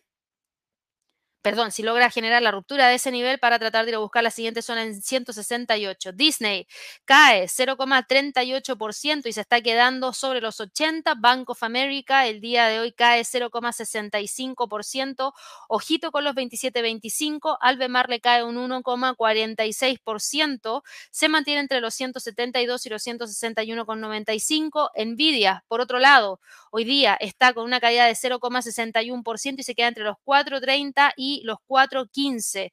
[1.43, 4.23] Perdón, si logra generar la ruptura de ese nivel para tratar de ir a buscar
[4.23, 6.13] la siguiente zona en 168.
[6.13, 6.67] Disney
[7.05, 11.15] cae 0,38% y se está quedando sobre los 80.
[11.15, 15.33] Bank of America el día de hoy cae 0,65%.
[15.69, 17.57] Ojito con los 27.25.
[17.61, 20.83] Albemarle le cae un 1,46%.
[21.11, 24.91] Se mantiene entre los 172 y los 161,95.
[25.07, 29.89] Nvidia, por otro lado, hoy día está con una caída de 0,61% y se queda
[29.89, 31.13] entre los 4,30
[31.45, 32.73] los 4.15.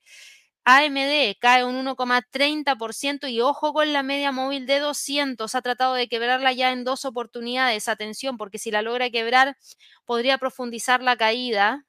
[0.70, 5.55] AMD cae un 1,30% y ojo con la media móvil de 200.
[5.55, 7.88] Ha tratado de quebrarla ya en dos oportunidades.
[7.88, 9.55] Atención, porque si la logra quebrar,
[10.05, 11.86] podría profundizar la caída.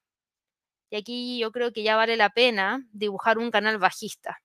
[0.91, 4.39] Y aquí yo creo que ya vale la pena dibujar un canal bajista.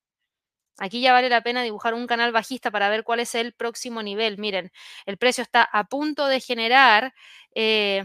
[0.79, 4.01] Aquí ya vale la pena dibujar un canal bajista para ver cuál es el próximo
[4.01, 4.39] nivel.
[4.39, 4.71] Miren,
[5.05, 7.13] el precio está a punto de generar...
[7.55, 8.03] Eh,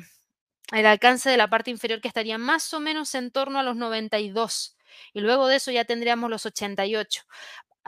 [0.73, 3.77] el alcance de la parte inferior que estaría más o menos en torno a los
[3.77, 4.77] 92
[5.13, 7.23] y luego de eso ya tendríamos los 88.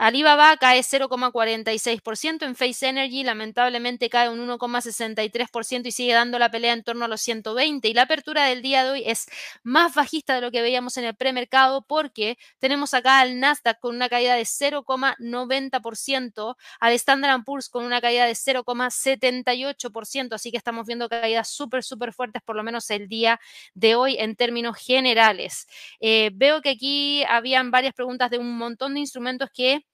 [0.01, 6.73] Alibaba cae 0,46%, en Face Energy lamentablemente cae un 1,63% y sigue dando la pelea
[6.73, 9.27] en torno a los 120 y la apertura del día de hoy es
[9.61, 13.95] más bajista de lo que veíamos en el premercado porque tenemos acá al Nasdaq con
[13.95, 20.87] una caída de 0,90%, al Standard Poor's con una caída de 0,78%, así que estamos
[20.87, 23.39] viendo caídas súper, súper fuertes por lo menos el día
[23.75, 25.67] de hoy en términos generales.
[25.99, 29.85] Eh, veo que aquí habían varias preguntas de un montón de instrumentos que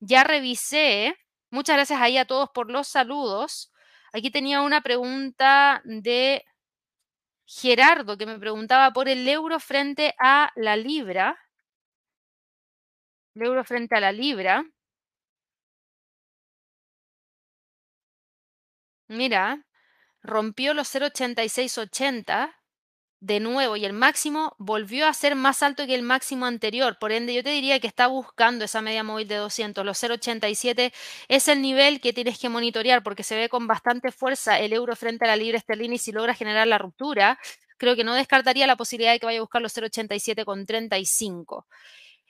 [0.00, 1.16] ya revisé.
[1.50, 3.72] Muchas gracias ahí a todos por los saludos.
[4.12, 6.44] Aquí tenía una pregunta de
[7.46, 11.38] Gerardo que me preguntaba por el euro frente a la libra.
[13.34, 14.64] El euro frente a la libra.
[19.08, 19.66] Mira,
[20.22, 22.59] rompió los 0,8680
[23.20, 26.98] de nuevo y el máximo volvió a ser más alto que el máximo anterior.
[26.98, 29.84] Por ende, yo te diría que está buscando esa media móvil de 200.
[29.84, 30.92] Los 0,87
[31.28, 34.96] es el nivel que tienes que monitorear porque se ve con bastante fuerza el euro
[34.96, 37.38] frente a la libra esterlina y si logra generar la ruptura,
[37.76, 41.66] creo que no descartaría la posibilidad de que vaya a buscar los 0,87 con 35.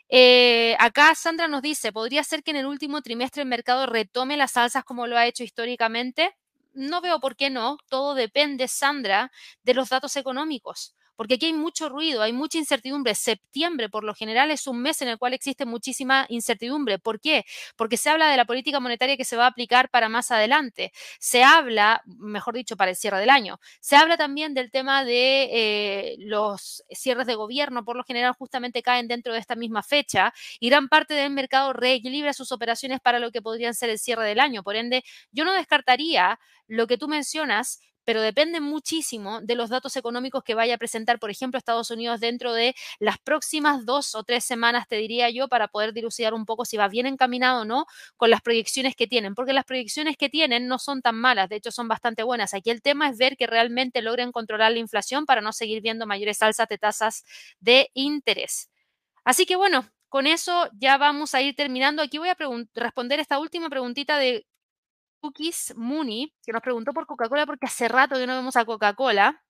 [0.09, 4.36] Eh, acá Sandra nos dice, ¿podría ser que en el último trimestre el mercado retome
[4.36, 6.34] las alzas como lo ha hecho históricamente?
[6.74, 7.78] No veo por qué no.
[7.88, 9.30] Todo depende, Sandra,
[9.62, 13.14] de los datos económicos porque aquí hay mucho ruido, hay mucha incertidumbre.
[13.14, 16.98] Septiembre, por lo general, es un mes en el cual existe muchísima incertidumbre.
[16.98, 17.44] ¿Por qué?
[17.76, 20.92] Porque se habla de la política monetaria que se va a aplicar para más adelante.
[21.18, 23.60] Se habla, mejor dicho, para el cierre del año.
[23.82, 28.82] Se habla también del tema de eh, los cierres de gobierno, por lo general, justamente
[28.82, 33.18] caen dentro de esta misma fecha y gran parte del mercado reequilibra sus operaciones para
[33.18, 34.62] lo que podrían ser el cierre del año.
[34.62, 37.78] Por ende, yo no descartaría lo que tú mencionas
[38.11, 42.18] pero depende muchísimo de los datos económicos que vaya a presentar, por ejemplo, Estados Unidos
[42.18, 46.44] dentro de las próximas dos o tres semanas, te diría yo, para poder dilucidar un
[46.44, 47.86] poco si va bien encaminado o no
[48.16, 51.54] con las proyecciones que tienen, porque las proyecciones que tienen no son tan malas, de
[51.54, 52.52] hecho son bastante buenas.
[52.52, 56.04] Aquí el tema es ver que realmente logren controlar la inflación para no seguir viendo
[56.04, 57.22] mayores alzas de tasas
[57.61, 58.70] de interés.
[59.24, 62.02] Así que bueno, con eso ya vamos a ir terminando.
[62.02, 62.36] Aquí voy a
[62.74, 64.46] responder esta última preguntita de
[65.20, 69.42] Cookies Mooney, que nos preguntó por Coca-Cola porque hace rato que no vemos a Coca-Cola.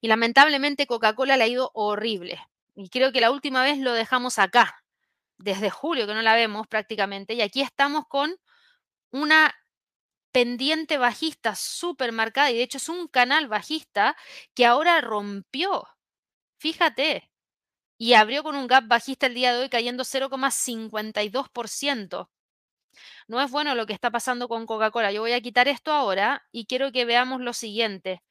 [0.00, 2.40] Y lamentablemente Coca-Cola le ha ido horrible.
[2.74, 4.82] Y creo que la última vez lo dejamos acá,
[5.38, 7.34] desde julio que no la vemos prácticamente.
[7.34, 8.34] Y aquí estamos con
[9.10, 9.54] una
[10.32, 12.50] pendiente bajista súper marcada.
[12.50, 14.16] Y de hecho es un canal bajista
[14.54, 15.86] que ahora rompió.
[16.58, 17.30] Fíjate.
[17.98, 22.28] Y abrió con un gap bajista el día de hoy cayendo 0,52%.
[23.28, 25.12] No es bueno lo que está pasando con Coca-Cola.
[25.12, 28.22] Yo voy a quitar esto ahora y quiero que veamos lo siguiente.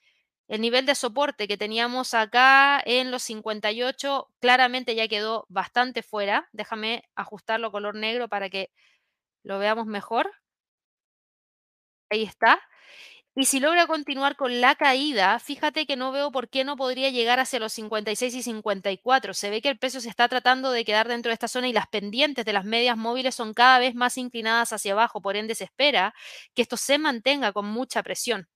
[0.48, 6.50] El nivel de soporte que teníamos acá en los 58 claramente ya quedó bastante fuera.
[6.52, 8.70] Déjame ajustarlo color negro para que
[9.44, 10.32] lo veamos mejor.
[12.10, 12.60] Ahí está.
[13.36, 17.10] Y si logra continuar con la caída, fíjate que no veo por qué no podría
[17.10, 19.34] llegar hacia los 56 y 54.
[19.34, 21.74] Se ve que el precio se está tratando de quedar dentro de esta zona y
[21.74, 25.22] las pendientes de las medias móviles son cada vez más inclinadas hacia abajo.
[25.22, 26.14] Por ende, se espera
[26.54, 28.48] que esto se mantenga con mucha presión.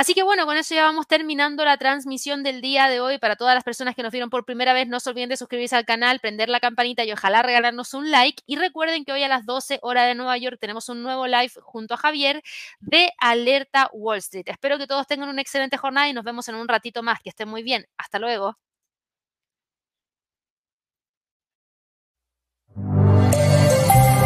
[0.00, 3.18] Así que bueno, con eso ya vamos terminando la transmisión del día de hoy.
[3.18, 5.76] Para todas las personas que nos vieron por primera vez, no se olviden de suscribirse
[5.76, 8.42] al canal, prender la campanita y ojalá regalarnos un like.
[8.46, 11.52] Y recuerden que hoy a las 12 horas de Nueva York tenemos un nuevo live
[11.60, 12.42] junto a Javier
[12.80, 14.48] de Alerta Wall Street.
[14.48, 17.20] Espero que todos tengan una excelente jornada y nos vemos en un ratito más.
[17.20, 17.84] Que estén muy bien.
[17.98, 18.56] Hasta luego.